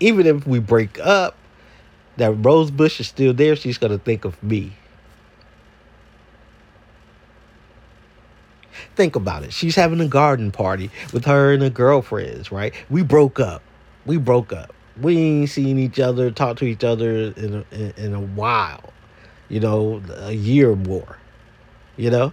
Even 0.00 0.26
if 0.26 0.46
we 0.46 0.60
break 0.60 0.98
up, 1.00 1.36
that 2.16 2.32
rose 2.32 2.70
bush 2.70 3.00
is 3.00 3.08
still 3.08 3.34
there, 3.34 3.56
she's 3.56 3.78
going 3.78 3.90
to 3.92 3.98
think 3.98 4.24
of 4.24 4.40
me. 4.42 4.72
Think 8.94 9.16
about 9.16 9.42
it. 9.42 9.52
She's 9.52 9.74
having 9.74 10.00
a 10.00 10.06
garden 10.06 10.52
party 10.52 10.90
with 11.12 11.24
her 11.24 11.52
and 11.52 11.62
her 11.62 11.70
girlfriends, 11.70 12.52
right? 12.52 12.72
We 12.88 13.02
broke 13.02 13.40
up. 13.40 13.62
We 14.06 14.18
broke 14.18 14.52
up. 14.52 14.72
We 15.00 15.18
ain't 15.18 15.50
seen 15.50 15.78
each 15.78 15.98
other, 15.98 16.30
talked 16.30 16.60
to 16.60 16.64
each 16.64 16.84
other 16.84 17.32
in 17.36 17.64
a, 17.70 17.74
in, 17.74 17.92
in 17.96 18.14
a 18.14 18.20
while, 18.20 18.92
you 19.48 19.60
know, 19.60 20.02
a 20.16 20.32
year 20.32 20.70
or 20.70 20.76
more, 20.76 21.18
you 21.96 22.10
know? 22.10 22.32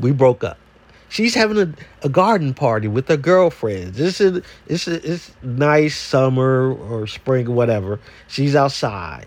We 0.00 0.12
broke 0.12 0.44
up. 0.44 0.58
She's 1.08 1.34
having 1.34 1.58
a, 1.58 1.72
a 2.02 2.08
garden 2.08 2.54
party 2.54 2.88
with 2.88 3.06
her 3.08 3.16
girlfriends. 3.16 3.96
This 3.96 4.20
is 4.20 4.42
it's 4.66 4.88
it's 4.88 5.30
nice 5.42 5.96
summer 5.96 6.72
or 6.72 7.06
spring 7.06 7.46
or 7.46 7.52
whatever. 7.52 8.00
She's 8.26 8.56
outside 8.56 9.26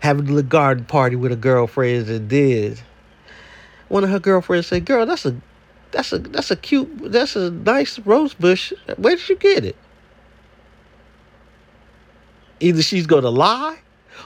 having 0.00 0.36
a 0.36 0.42
garden 0.42 0.84
party 0.84 1.14
with 1.14 1.30
her 1.30 1.36
girlfriends 1.36 2.10
and 2.10 2.28
did 2.28 2.80
one 3.90 4.04
of 4.04 4.10
her 4.10 4.20
girlfriends 4.20 4.68
said, 4.68 4.86
"Girl, 4.86 5.04
that's 5.04 5.26
a 5.26 5.36
that's 5.90 6.12
a 6.12 6.18
that's 6.18 6.50
a 6.50 6.56
cute 6.56 7.12
that's 7.12 7.36
a 7.36 7.50
nice 7.50 7.98
rose 7.98 8.32
bush. 8.32 8.72
Where 8.96 9.16
did 9.16 9.28
you 9.28 9.36
get 9.36 9.64
it?" 9.64 9.76
Either 12.60 12.82
she's 12.82 13.06
going 13.06 13.24
to 13.24 13.30
lie 13.30 13.78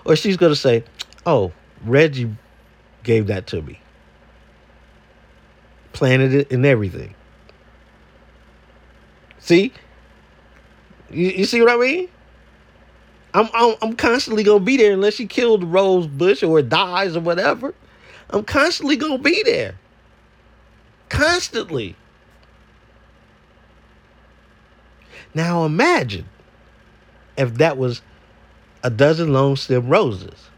or 0.04 0.16
she's 0.16 0.36
going 0.36 0.52
to 0.52 0.56
say, 0.56 0.84
"Oh, 1.26 1.52
Reggie 1.84 2.34
gave 3.02 3.26
that 3.28 3.46
to 3.48 3.62
me." 3.62 3.80
Planted 5.92 6.34
it 6.34 6.52
and 6.52 6.66
everything. 6.66 7.14
See? 9.38 9.72
You, 11.10 11.28
you 11.28 11.44
see 11.44 11.60
what 11.60 11.70
I 11.70 11.76
mean? 11.76 12.08
I'm, 13.34 13.48
I'm 13.52 13.74
I'm 13.82 13.96
constantly 13.96 14.44
gonna 14.44 14.60
be 14.60 14.76
there 14.76 14.92
unless 14.92 15.14
she 15.14 15.26
killed 15.26 15.64
rose 15.64 16.06
bush 16.06 16.42
or 16.42 16.62
dies 16.62 17.16
or 17.16 17.20
whatever. 17.20 17.74
I'm 18.30 18.44
constantly 18.44 18.96
gonna 18.96 19.18
be 19.18 19.42
there. 19.44 19.74
Constantly. 21.08 21.96
Now 25.34 25.64
imagine 25.64 26.26
if 27.36 27.54
that 27.54 27.76
was 27.76 28.02
a 28.84 28.90
dozen 28.90 29.32
long 29.32 29.56
stem 29.56 29.88
roses. 29.88 30.48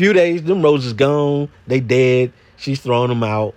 Few 0.00 0.14
days, 0.14 0.42
them 0.44 0.62
roses 0.62 0.94
gone. 0.94 1.50
They 1.66 1.78
dead. 1.78 2.32
She's 2.56 2.80
throwing 2.80 3.10
them 3.10 3.22
out. 3.22 3.54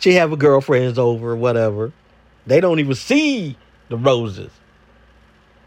She 0.00 0.14
have 0.14 0.30
her 0.30 0.36
girlfriends 0.36 0.98
over, 0.98 1.36
whatever. 1.36 1.92
They 2.44 2.60
don't 2.60 2.80
even 2.80 2.96
see 2.96 3.56
the 3.88 3.96
roses. 3.96 4.50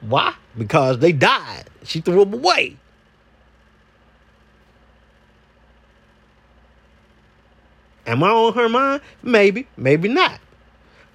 Why? 0.02 0.34
Because 0.58 1.00
they 1.00 1.14
died. 1.14 1.70
She 1.86 2.02
threw 2.02 2.26
them 2.26 2.34
away. 2.34 2.76
Am 8.06 8.22
I 8.22 8.30
on 8.30 8.54
her 8.56 8.68
mind? 8.68 9.02
Maybe, 9.24 9.70
maybe 9.78 10.10
not. 10.10 10.42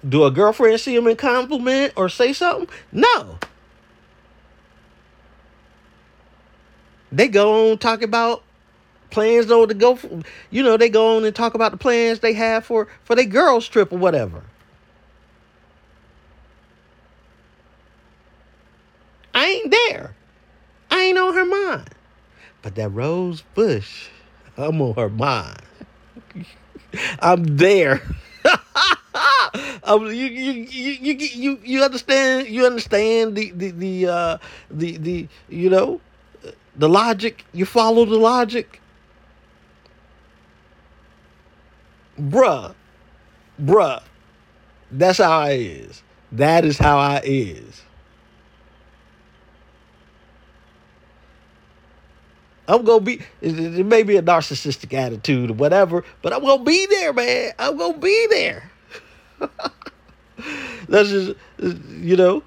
Do 0.07 0.25
a 0.25 0.31
girlfriend 0.31 0.79
see 0.79 0.95
him 0.95 1.07
and 1.07 1.17
compliment 1.17 1.93
or 1.95 2.09
say 2.09 2.33
something? 2.33 2.67
No. 2.91 3.37
They 7.11 7.27
go 7.27 7.71
on 7.71 7.77
talk 7.77 8.01
about 8.01 8.43
plans 9.11 9.45
though 9.45 9.65
to 9.65 9.73
go 9.73 9.95
for, 9.95 10.21
you 10.49 10.63
know 10.63 10.75
they 10.75 10.89
go 10.89 11.15
on 11.15 11.23
and 11.23 11.35
talk 11.35 11.53
about 11.53 11.71
the 11.71 11.77
plans 11.77 12.19
they 12.19 12.33
have 12.33 12.65
for 12.65 12.87
for 13.03 13.15
their 13.15 13.25
girls 13.25 13.67
trip 13.67 13.93
or 13.93 13.97
whatever. 13.97 14.43
I 19.35 19.45
ain't 19.45 19.71
there. 19.71 20.15
I 20.91 21.03
ain't 21.03 21.17
on 21.17 21.33
her 21.33 21.45
mind. 21.45 21.89
But 22.61 22.75
that 22.75 22.89
rose 22.89 23.43
bush 23.53 24.09
i'm 24.57 24.81
on 24.81 24.95
her 24.95 25.09
mind. 25.09 25.61
I'm 27.19 27.57
there 27.57 28.01
you, 29.87 30.07
you, 30.07 30.53
you, 30.69 31.13
you, 31.13 31.59
you 31.63 31.83
understand 31.83 32.47
you 32.47 32.65
understand 32.65 33.35
the 33.35 33.51
the 33.51 33.71
the 33.71 34.07
uh 34.07 34.37
the 34.71 34.97
the 34.97 35.27
you 35.49 35.69
know 35.69 36.01
the 36.75 36.89
logic 36.89 37.45
you 37.53 37.65
follow 37.65 38.05
the 38.05 38.17
logic 38.17 38.81
bruh, 42.19 42.73
bruh, 43.61 44.01
that's 44.91 45.17
how 45.17 45.39
I 45.39 45.51
is. 45.51 46.03
That 46.31 46.65
is 46.65 46.77
how 46.77 46.97
I 46.97 47.21
is. 47.23 47.83
I'm 52.67 52.83
gonna 52.83 53.01
be. 53.01 53.21
It 53.41 53.85
may 53.85 54.03
be 54.03 54.15
a 54.15 54.21
narcissistic 54.21 54.93
attitude 54.93 55.51
or 55.51 55.53
whatever, 55.53 56.03
but 56.21 56.33
I'm 56.33 56.41
gonna 56.41 56.63
be 56.63 56.85
there, 56.87 57.11
man. 57.13 57.51
I'm 57.59 57.77
gonna 57.77 57.97
be 57.97 58.27
there. 58.29 58.71
That's 60.87 61.09
just, 61.09 61.35
you 61.59 62.15
know. 62.15 62.43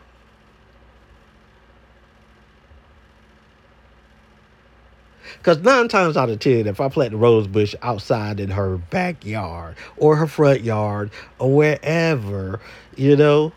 Because 5.38 5.58
nine 5.62 5.88
times 5.88 6.16
out 6.16 6.28
of 6.28 6.40
ten, 6.40 6.66
if 6.66 6.80
I 6.80 6.88
plant 6.88 7.12
the 7.12 7.18
rose 7.18 7.46
bush 7.46 7.74
outside 7.82 8.40
in 8.40 8.50
her 8.50 8.76
backyard 8.76 9.76
or 9.96 10.16
her 10.16 10.26
front 10.26 10.62
yard 10.62 11.10
or 11.38 11.54
wherever, 11.54 12.60
you 12.96 13.16
know, 13.16 13.52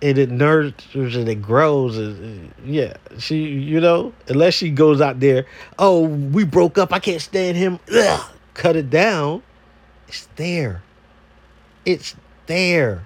and 0.00 0.18
it 0.18 0.30
nurtures 0.30 1.16
and 1.16 1.28
it 1.28 1.42
grows, 1.42 1.98
and, 1.98 2.52
yeah, 2.64 2.94
she, 3.18 3.44
you 3.44 3.80
know, 3.80 4.12
unless 4.28 4.54
she 4.54 4.70
goes 4.70 5.00
out 5.00 5.20
there, 5.20 5.46
oh, 5.78 6.02
we 6.06 6.44
broke 6.44 6.78
up, 6.78 6.92
I 6.92 6.98
can't 6.98 7.22
stand 7.22 7.56
him, 7.56 7.78
Ugh, 7.92 8.32
cut 8.54 8.76
it 8.76 8.90
down. 8.90 9.42
It's 10.08 10.28
there. 10.36 10.82
It's 11.84 12.14
there. 12.46 13.04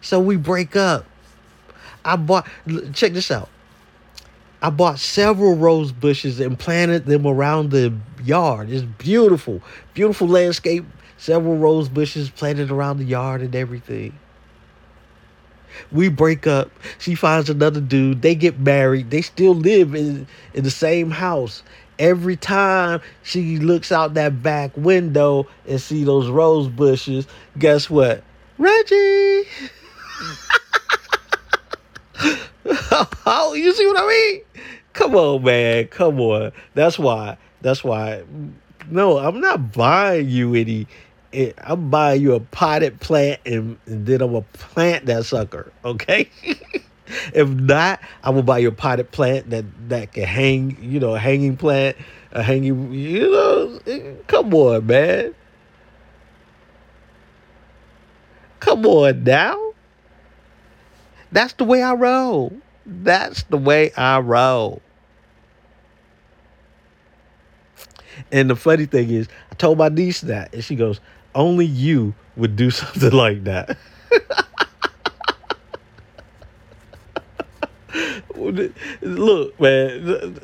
So 0.00 0.20
we 0.20 0.36
break 0.36 0.76
up. 0.76 1.04
I 2.04 2.16
bought, 2.16 2.46
check 2.94 3.12
this 3.12 3.30
out. 3.30 3.48
I 4.60 4.70
bought 4.70 4.98
several 4.98 5.54
rose 5.54 5.92
bushes 5.92 6.40
and 6.40 6.58
planted 6.58 7.06
them 7.06 7.26
around 7.26 7.70
the 7.70 7.92
yard. 8.24 8.70
It's 8.70 8.82
beautiful, 8.82 9.62
beautiful 9.94 10.26
landscape. 10.26 10.84
Several 11.16 11.56
rose 11.56 11.88
bushes 11.88 12.30
planted 12.30 12.70
around 12.70 12.98
the 12.98 13.04
yard 13.04 13.40
and 13.40 13.54
everything. 13.54 14.18
We 15.92 16.08
break 16.08 16.46
up. 16.46 16.70
She 16.98 17.14
finds 17.14 17.50
another 17.50 17.80
dude. 17.80 18.22
They 18.22 18.34
get 18.34 18.58
married. 18.58 19.10
They 19.10 19.22
still 19.22 19.54
live 19.54 19.94
in, 19.94 20.26
in 20.54 20.64
the 20.64 20.70
same 20.70 21.10
house. 21.10 21.62
Every 21.98 22.36
time 22.36 23.00
she 23.22 23.58
looks 23.58 23.90
out 23.90 24.14
that 24.14 24.42
back 24.42 24.76
window 24.76 25.46
and 25.66 25.80
see 25.80 26.04
those 26.04 26.28
rose 26.28 26.68
bushes, 26.68 27.26
guess 27.58 27.90
what? 27.90 28.22
Reggie. 28.56 29.44
oh, 33.26 33.54
you 33.56 33.72
see 33.74 33.86
what 33.86 33.98
I 33.98 34.06
mean? 34.06 34.42
Come 34.92 35.14
on, 35.14 35.42
man. 35.42 35.86
Come 35.88 36.20
on. 36.20 36.52
That's 36.74 36.98
why. 36.98 37.36
That's 37.62 37.82
why. 37.84 38.22
No, 38.90 39.18
I'm 39.18 39.40
not 39.40 39.72
buying 39.72 40.28
you 40.28 40.54
any. 40.54 40.86
eh, 41.32 41.52
I'm 41.58 41.90
buying 41.90 42.22
you 42.22 42.34
a 42.34 42.40
potted 42.40 43.00
plant 43.00 43.40
and, 43.44 43.78
and 43.86 44.06
then 44.06 44.22
I'm 44.22 44.32
gonna 44.32 44.44
plant 44.54 45.06
that 45.06 45.24
sucker. 45.26 45.72
Okay. 45.84 46.30
if 47.34 47.48
not, 47.48 48.00
I 48.22 48.30
will 48.30 48.42
buy 48.42 48.58
you 48.58 48.68
a 48.68 48.72
potted 48.72 49.10
plant 49.10 49.50
that 49.50 49.64
that 49.88 50.12
can 50.12 50.24
hang. 50.24 50.76
You 50.80 51.00
know, 51.00 51.14
a 51.14 51.18
hanging 51.18 51.56
plant, 51.56 51.96
a 52.32 52.42
hanging. 52.42 52.92
You 52.92 53.30
know, 53.30 53.80
come 54.26 54.52
on, 54.54 54.86
man. 54.86 55.34
Come 58.60 58.86
on 58.86 59.24
now. 59.24 59.72
That's 61.32 61.52
the 61.54 61.64
way 61.64 61.82
I 61.82 61.92
roll. 61.94 62.52
That's 62.86 63.42
the 63.44 63.58
way 63.58 63.92
I 63.94 64.18
roll. 64.20 64.80
And 68.32 68.50
the 68.50 68.56
funny 68.56 68.86
thing 68.86 69.10
is, 69.10 69.28
I 69.50 69.54
told 69.54 69.78
my 69.78 69.88
niece 69.88 70.20
that, 70.22 70.52
and 70.54 70.64
she 70.64 70.74
goes, 70.76 71.00
"Only 71.34 71.66
you 71.66 72.14
would 72.36 72.56
do 72.56 72.70
something 72.72 73.12
like 73.12 73.44
that." 73.44 73.76
Look, 79.02 79.60
man, 79.60 80.40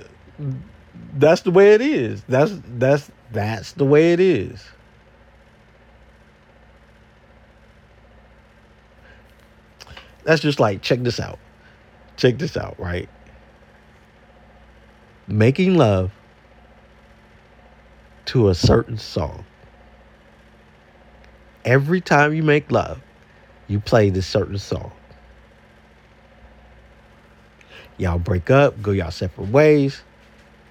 that's 1.14 1.42
the 1.42 1.50
way 1.50 1.74
it 1.74 1.80
is. 1.80 2.22
That's 2.28 2.52
that's 2.76 3.10
that's 3.32 3.72
the 3.72 3.84
way 3.84 4.12
it 4.12 4.20
is. 4.20 4.64
That's 10.24 10.42
just 10.42 10.60
like 10.60 10.82
check 10.82 11.00
this 11.00 11.20
out. 11.20 11.38
Check 12.16 12.38
this 12.38 12.56
out, 12.56 12.78
right? 12.78 13.08
Making 15.26 15.76
love 15.76 16.12
to 18.26 18.48
a 18.48 18.54
certain 18.54 18.98
song. 18.98 19.44
Every 21.64 22.00
time 22.00 22.34
you 22.34 22.42
make 22.42 22.70
love, 22.70 23.00
you 23.68 23.80
play 23.80 24.10
this 24.10 24.26
certain 24.26 24.58
song. 24.58 24.92
Y'all 27.96 28.18
break 28.18 28.50
up, 28.50 28.80
go 28.82 28.90
y'all 28.90 29.10
separate 29.10 29.48
ways. 29.50 30.02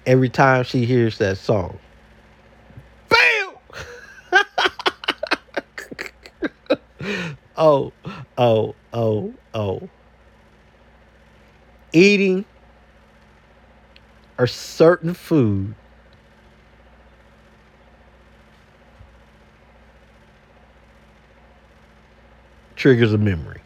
Every 0.06 0.28
time 0.28 0.64
she 0.64 0.84
hears 0.84 1.16
that 1.18 1.38
song, 1.38 1.78
bam! 3.08 3.54
oh, 7.56 7.92
oh, 8.36 8.74
oh, 8.92 9.34
oh. 9.54 9.88
Eating 11.92 12.44
a 14.36 14.46
certain 14.46 15.14
food 15.14 15.74
triggers 22.76 23.14
a 23.14 23.18
memory. 23.18 23.63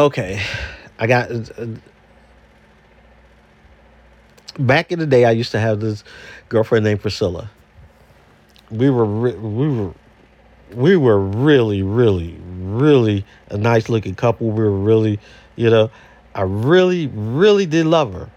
Okay, 0.00 0.42
I 0.98 1.06
got. 1.06 1.30
uh, 1.30 1.66
Back 4.58 4.92
in 4.92 4.98
the 4.98 5.06
day, 5.06 5.26
I 5.26 5.30
used 5.30 5.52
to 5.52 5.60
have 5.60 5.80
this 5.80 6.04
girlfriend 6.48 6.84
named 6.84 7.02
Priscilla. 7.02 7.50
We 8.70 8.88
were 8.88 9.04
re- 9.04 9.34
we 9.34 9.68
were 9.68 9.94
we 10.74 10.96
were 10.96 11.20
really, 11.20 11.82
really, 11.82 12.38
really 12.60 13.26
a 13.50 13.58
nice 13.58 13.90
looking 13.90 14.14
couple. 14.14 14.50
We 14.50 14.62
were 14.62 14.70
really, 14.70 15.20
you 15.56 15.68
know, 15.68 15.90
I 16.34 16.42
really, 16.42 17.08
really 17.08 17.66
did 17.66 17.84
love 17.86 18.14
her. 18.14 18.30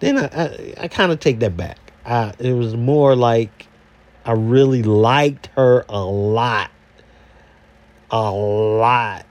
Then 0.00 0.18
I, 0.18 0.26
I, 0.26 0.74
I 0.82 0.88
kind 0.88 1.10
of 1.10 1.20
take 1.20 1.40
that 1.40 1.56
back. 1.56 1.78
I, 2.04 2.34
it 2.38 2.52
was 2.52 2.76
more 2.76 3.16
like 3.16 3.66
I 4.24 4.32
really 4.32 4.82
liked 4.82 5.46
her 5.56 5.84
a 5.88 6.04
lot. 6.04 6.70
A 8.10 8.30
lot. 8.30 9.26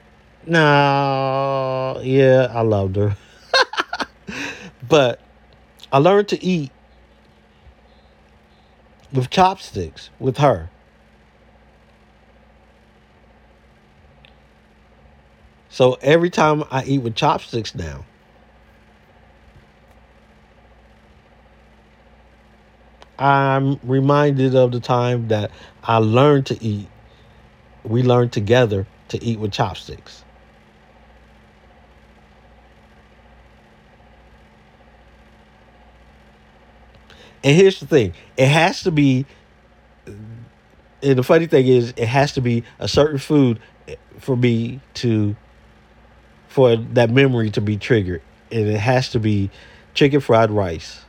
No, 0.45 2.01
yeah, 2.03 2.47
I 2.51 2.61
loved 2.61 2.95
her. 2.95 3.15
but 4.89 5.19
I 5.91 5.99
learned 5.99 6.27
to 6.29 6.43
eat 6.43 6.71
with 9.13 9.29
chopsticks 9.29 10.09
with 10.19 10.37
her. 10.37 10.69
So 15.69 15.97
every 16.01 16.29
time 16.29 16.63
I 16.69 16.83
eat 16.83 16.99
with 16.99 17.15
chopsticks 17.15 17.75
now, 17.75 18.03
I'm 23.21 23.79
reminded 23.83 24.55
of 24.55 24.71
the 24.71 24.79
time 24.79 25.27
that 25.27 25.51
I 25.83 25.97
learned 25.97 26.47
to 26.47 26.63
eat. 26.63 26.87
We 27.83 28.01
learned 28.01 28.33
together 28.33 28.87
to 29.09 29.23
eat 29.23 29.39
with 29.39 29.51
chopsticks. 29.51 30.23
And 37.43 37.55
here's 37.55 37.79
the 37.79 37.85
thing 37.85 38.13
it 38.37 38.47
has 38.47 38.81
to 38.83 38.91
be, 38.91 39.27
and 40.07 41.17
the 41.19 41.23
funny 41.23 41.45
thing 41.45 41.67
is, 41.67 41.93
it 41.95 42.07
has 42.07 42.33
to 42.33 42.41
be 42.41 42.63
a 42.79 42.87
certain 42.87 43.19
food 43.19 43.59
for 44.17 44.35
me 44.35 44.81
to, 44.95 45.35
for 46.47 46.75
that 46.75 47.11
memory 47.11 47.51
to 47.51 47.61
be 47.61 47.77
triggered. 47.77 48.23
And 48.51 48.67
it 48.67 48.79
has 48.79 49.09
to 49.11 49.19
be 49.19 49.51
chicken 49.93 50.21
fried 50.21 50.49
rice. 50.49 51.05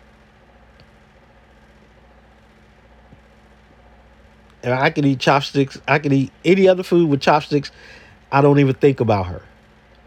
And 4.62 4.72
I 4.72 4.90
can 4.90 5.04
eat 5.04 5.18
chopsticks. 5.18 5.80
I 5.88 5.98
can 5.98 6.12
eat 6.12 6.32
any 6.44 6.68
other 6.68 6.82
food 6.82 7.08
with 7.08 7.20
chopsticks. 7.20 7.70
I 8.30 8.40
don't 8.40 8.58
even 8.58 8.74
think 8.74 9.00
about 9.00 9.26
her. 9.26 9.42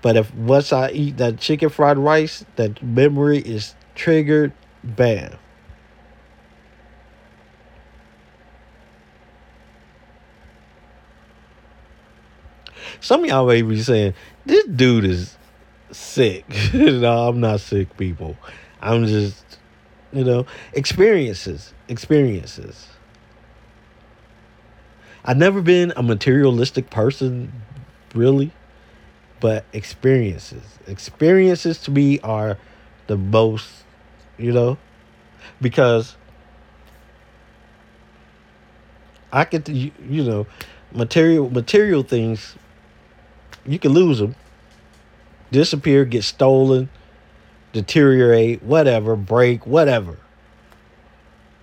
But 0.01 0.15
if 0.17 0.33
once 0.35 0.71
I 0.71 0.91
eat 0.91 1.17
that 1.17 1.39
chicken 1.39 1.69
fried 1.69 1.97
rice, 1.97 2.45
that 2.55 2.81
memory 2.81 3.39
is 3.39 3.75
triggered, 3.95 4.53
bam. 4.83 5.37
Some 13.01 13.23
of 13.23 13.29
y'all 13.29 13.47
may 13.47 13.61
be 13.61 13.81
saying, 13.81 14.13
this 14.45 14.65
dude 14.65 15.05
is 15.05 15.37
sick. 15.91 16.45
no, 16.73 17.27
I'm 17.27 17.39
not 17.39 17.59
sick, 17.59 17.97
people. 17.97 18.37
I'm 18.81 19.05
just, 19.05 19.43
you 20.13 20.23
know, 20.23 20.45
experiences. 20.73 21.73
Experiences. 21.87 22.87
I've 25.27 25.37
never 25.37 25.63
been 25.63 25.91
a 25.95 26.03
materialistic 26.03 26.91
person, 26.91 27.51
really, 28.13 28.51
but 29.39 29.65
experiences. 29.73 30.61
Experiences 30.85 31.79
to 31.79 31.91
me 31.91 32.19
are 32.19 32.59
the 33.07 33.17
most, 33.17 33.67
you 34.37 34.51
know, 34.51 34.77
because 35.59 36.15
I 39.31 39.45
could, 39.45 39.67
you, 39.67 39.91
you 40.07 40.23
know, 40.23 40.45
material 40.91 41.49
material 41.49 42.03
things, 42.03 42.55
you 43.65 43.79
can 43.79 43.93
lose 43.93 44.19
them, 44.19 44.35
disappear, 45.51 46.05
get 46.05 46.23
stolen, 46.23 46.87
deteriorate, 47.73 48.61
whatever, 48.61 49.15
break, 49.15 49.65
whatever. 49.65 50.19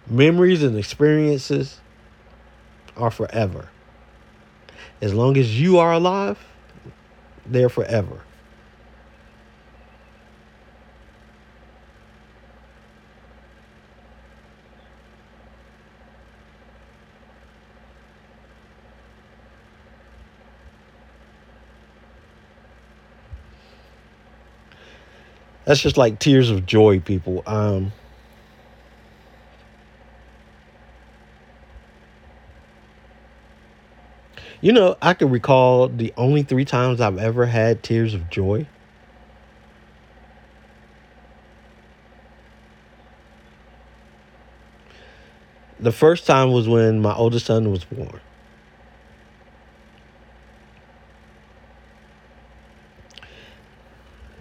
Memories 0.08 0.64
and 0.64 0.76
experiences 0.76 1.78
are 2.96 3.10
forever. 3.10 3.68
As 5.00 5.12
long 5.12 5.36
as 5.36 5.60
you 5.60 5.78
are 5.78 5.92
alive, 5.92 6.38
there 7.46 7.68
forever. 7.68 8.20
That's 25.64 25.80
just 25.80 25.96
like 25.96 26.18
tears 26.18 26.50
of 26.50 26.66
joy, 26.66 27.00
people. 27.00 27.42
Um, 27.46 27.92
you 34.62 34.72
know, 34.72 34.96
I 35.02 35.12
can 35.12 35.28
recall 35.28 35.88
the 35.88 36.14
only 36.16 36.42
three 36.42 36.64
times 36.64 37.02
I've 37.02 37.18
ever 37.18 37.44
had 37.44 37.82
tears 37.82 38.14
of 38.14 38.30
joy. 38.30 38.66
The 45.78 45.92
first 45.92 46.26
time 46.26 46.52
was 46.52 46.66
when 46.66 47.02
my 47.02 47.12
oldest 47.14 47.46
son 47.46 47.70
was 47.70 47.84
born. 47.84 48.20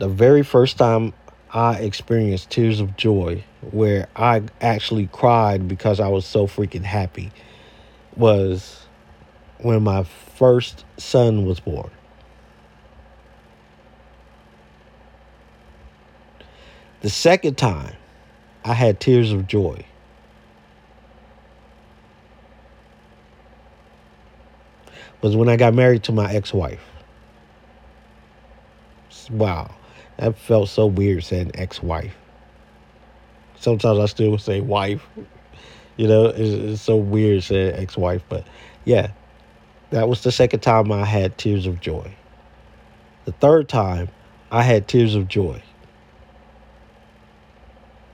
the 0.01 0.07
very 0.07 0.41
first 0.41 0.79
time 0.79 1.13
I 1.53 1.75
experienced 1.75 2.49
tears 2.49 2.79
of 2.79 2.97
joy, 2.97 3.43
where 3.69 4.07
I 4.15 4.41
actually 4.59 5.05
cried 5.05 5.67
because 5.67 5.99
I 5.99 6.07
was 6.07 6.25
so 6.25 6.47
freaking 6.47 6.81
happy, 6.81 7.31
was 8.15 8.87
when 9.61 9.83
my 9.83 10.03
first 10.03 10.85
son 10.97 11.45
was 11.45 11.59
born. 11.59 11.89
The 17.01 17.09
second 17.09 17.57
time 17.57 17.95
I 18.63 18.73
had 18.73 18.99
tears 18.99 19.31
of 19.31 19.47
joy 19.47 19.85
was 25.21 25.35
when 25.35 25.49
I 25.49 25.55
got 25.55 25.73
married 25.73 26.03
to 26.03 26.11
my 26.11 26.31
ex 26.31 26.53
wife. 26.53 26.83
Wow. 29.31 29.73
That 30.17 30.37
felt 30.37 30.69
so 30.69 30.85
weird 30.85 31.23
saying 31.23 31.51
ex-wife. 31.55 32.15
Sometimes 33.55 33.99
I 33.99 34.05
still 34.05 34.37
say 34.37 34.61
wife. 34.61 35.07
You 35.97 36.07
know, 36.07 36.25
it's, 36.25 36.39
it's 36.39 36.81
so 36.81 36.97
weird 36.97 37.43
saying 37.43 37.75
ex-wife, 37.75 38.21
but 38.29 38.45
yeah, 38.85 39.11
that 39.91 40.09
was 40.09 40.23
the 40.23 40.31
second 40.31 40.61
time 40.61 40.91
I 40.91 41.05
had 41.05 41.37
tears 41.37 41.67
of 41.67 41.79
joy. 41.81 42.11
The 43.25 43.33
third 43.33 43.69
time 43.69 44.09
I 44.51 44.63
had 44.63 44.87
tears 44.87 45.15
of 45.15 45.27
joy 45.27 45.61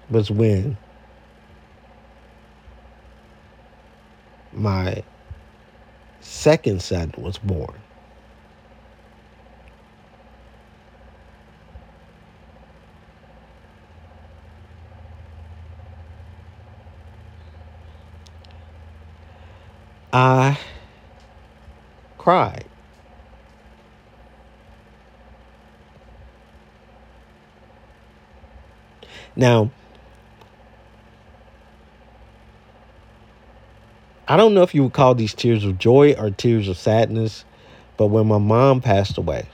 was 0.10 0.32
when 0.32 0.78
my 4.54 5.04
second 6.22 6.82
son 6.82 7.14
was 7.18 7.38
born. 7.38 7.76
I 20.14 20.58
cried. 22.28 22.66
Now, 29.38 29.72
I 34.28 34.36
don't 34.36 34.54
know 34.54 34.62
if 34.64 34.76
you 34.76 34.84
would 34.84 34.92
call 34.92 35.16
these 35.16 35.34
tears 35.34 35.64
of 35.64 35.80
joy 35.80 36.16
or 36.18 36.30
tears 36.32 36.68
of 36.68 36.76
sadness, 36.76 37.46
but 37.96 38.08
when 38.08 38.28
my 38.28 38.40
mom 38.40 38.82
passed 38.82 39.18
away, 39.18 39.48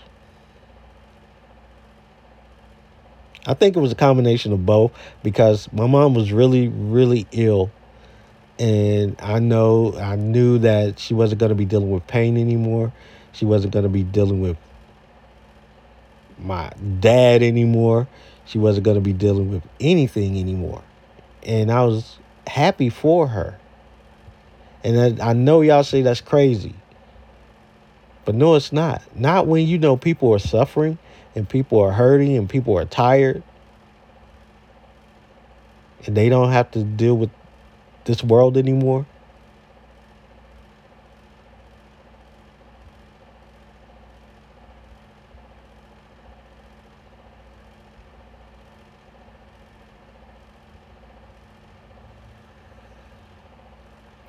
I 3.45 3.53
think 3.53 3.77
it 3.77 3.81
was 3.81 3.91
a 3.91 3.95
combination 3.95 4.51
of 4.51 4.65
both 4.65 4.93
because 5.21 5.71
my 5.71 5.85
mom 5.85 6.15
was 6.15 6.33
really, 6.33 6.69
really 6.69 7.27
ill 7.33 7.69
and 8.59 9.15
I 9.19 9.39
know 9.39 9.95
I 9.97 10.15
knew 10.15 10.59
that 10.59 10.99
she 10.99 11.13
wasn't 11.13 11.39
going 11.39 11.49
to 11.49 11.55
be 11.55 11.65
dealing 11.65 11.89
with 11.89 12.05
pain 12.07 12.37
anymore. 12.37 12.93
She 13.31 13.45
wasn't 13.45 13.73
going 13.73 13.83
to 13.83 13.89
be 13.89 14.03
dealing 14.03 14.41
with 14.41 14.57
my 16.37 16.71
dad 16.99 17.41
anymore. 17.41 18.07
She 18.45 18.59
wasn't 18.59 18.85
going 18.85 18.95
to 18.95 19.01
be 19.01 19.13
dealing 19.13 19.49
with 19.49 19.63
anything 19.79 20.37
anymore. 20.37 20.83
And 21.41 21.71
I 21.71 21.83
was 21.83 22.19
happy 22.45 22.89
for 22.89 23.27
her. 23.27 23.57
And 24.83 25.21
I, 25.21 25.29
I 25.29 25.33
know 25.33 25.61
y'all 25.61 25.83
say 25.83 26.01
that's 26.01 26.21
crazy. 26.21 26.75
But 28.25 28.35
no, 28.35 28.55
it's 28.55 28.71
not. 28.71 29.01
Not 29.15 29.47
when 29.47 29.65
you 29.65 29.77
know 29.77 29.97
people 29.97 30.33
are 30.33 30.39
suffering 30.39 30.97
and 31.35 31.47
people 31.47 31.79
are 31.79 31.91
hurting 31.91 32.37
and 32.37 32.49
people 32.49 32.77
are 32.77 32.85
tired. 32.85 33.43
And 36.05 36.15
they 36.15 36.29
don't 36.29 36.51
have 36.51 36.69
to 36.71 36.83
deal 36.83 37.17
with 37.17 37.29
this 38.05 38.23
world 38.23 38.57
anymore. 38.57 39.05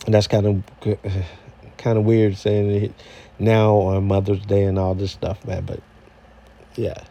And 0.06 0.14
that's 0.14 0.26
kind 0.26 0.46
of 0.46 0.96
kind 1.78 1.98
of 1.98 2.04
weird 2.04 2.36
saying 2.36 2.70
it 2.70 2.94
now 3.38 3.76
on 3.76 4.04
Mother's 4.06 4.44
Day 4.44 4.64
and 4.64 4.78
all 4.78 4.94
this 4.94 5.12
stuff, 5.12 5.44
man. 5.44 5.64
But 5.64 5.80
yeah. 6.76 7.04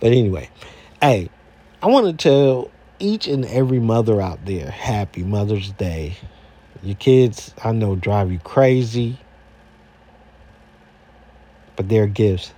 But 0.00 0.12
anyway, 0.12 0.48
hey, 1.00 1.30
I 1.82 1.86
want 1.86 2.06
to 2.06 2.12
tell 2.12 2.70
each 2.98 3.26
and 3.26 3.44
every 3.44 3.78
mother 3.80 4.20
out 4.20 4.44
there 4.44 4.70
happy 4.70 5.22
Mother's 5.22 5.72
Day. 5.72 6.16
Your 6.82 6.96
kids, 6.96 7.52
I 7.64 7.72
know, 7.72 7.96
drive 7.96 8.30
you 8.30 8.38
crazy, 8.38 9.18
but 11.74 11.88
they're 11.88 12.06
gifts 12.06 12.52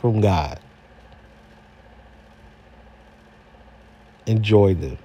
from 0.00 0.20
God. 0.20 0.58
Enjoy 4.26 4.74
them. 4.74 4.98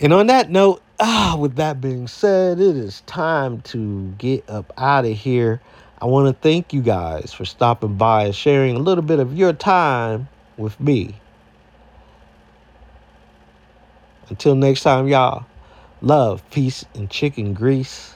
And 0.00 0.12
on 0.12 0.26
that 0.28 0.50
note, 0.50 0.82
ah, 0.98 1.36
with 1.38 1.56
that 1.56 1.80
being 1.80 2.08
said, 2.08 2.58
it 2.58 2.76
is 2.76 3.02
time 3.02 3.60
to 3.62 4.08
get 4.18 4.48
up 4.48 4.72
out 4.76 5.04
of 5.04 5.12
here. 5.12 5.60
I 6.02 6.06
want 6.06 6.26
to 6.26 6.32
thank 6.42 6.72
you 6.72 6.82
guys 6.82 7.32
for 7.32 7.44
stopping 7.44 7.94
by 7.94 8.24
and 8.24 8.34
sharing 8.34 8.74
a 8.74 8.80
little 8.80 9.04
bit 9.04 9.20
of 9.20 9.38
your 9.38 9.52
time 9.52 10.28
with 10.56 10.80
me. 10.80 11.14
Until 14.28 14.56
next 14.56 14.82
time, 14.82 15.06
y'all, 15.06 15.46
love, 16.00 16.42
peace, 16.50 16.84
and 16.96 17.08
chicken 17.08 17.54
grease. 17.54 18.14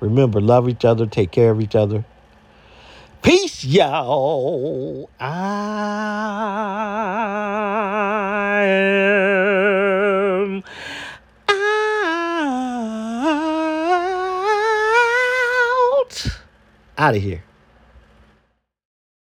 Remember, 0.00 0.38
love 0.38 0.68
each 0.68 0.84
other, 0.84 1.06
take 1.06 1.30
care 1.30 1.50
of 1.50 1.62
each 1.62 1.74
other. 1.74 2.04
Peace, 3.22 3.64
y'all. 3.64 5.08
I 5.18 5.28
out. 16.98 17.16
Of 17.16 17.22
here. 17.22 17.47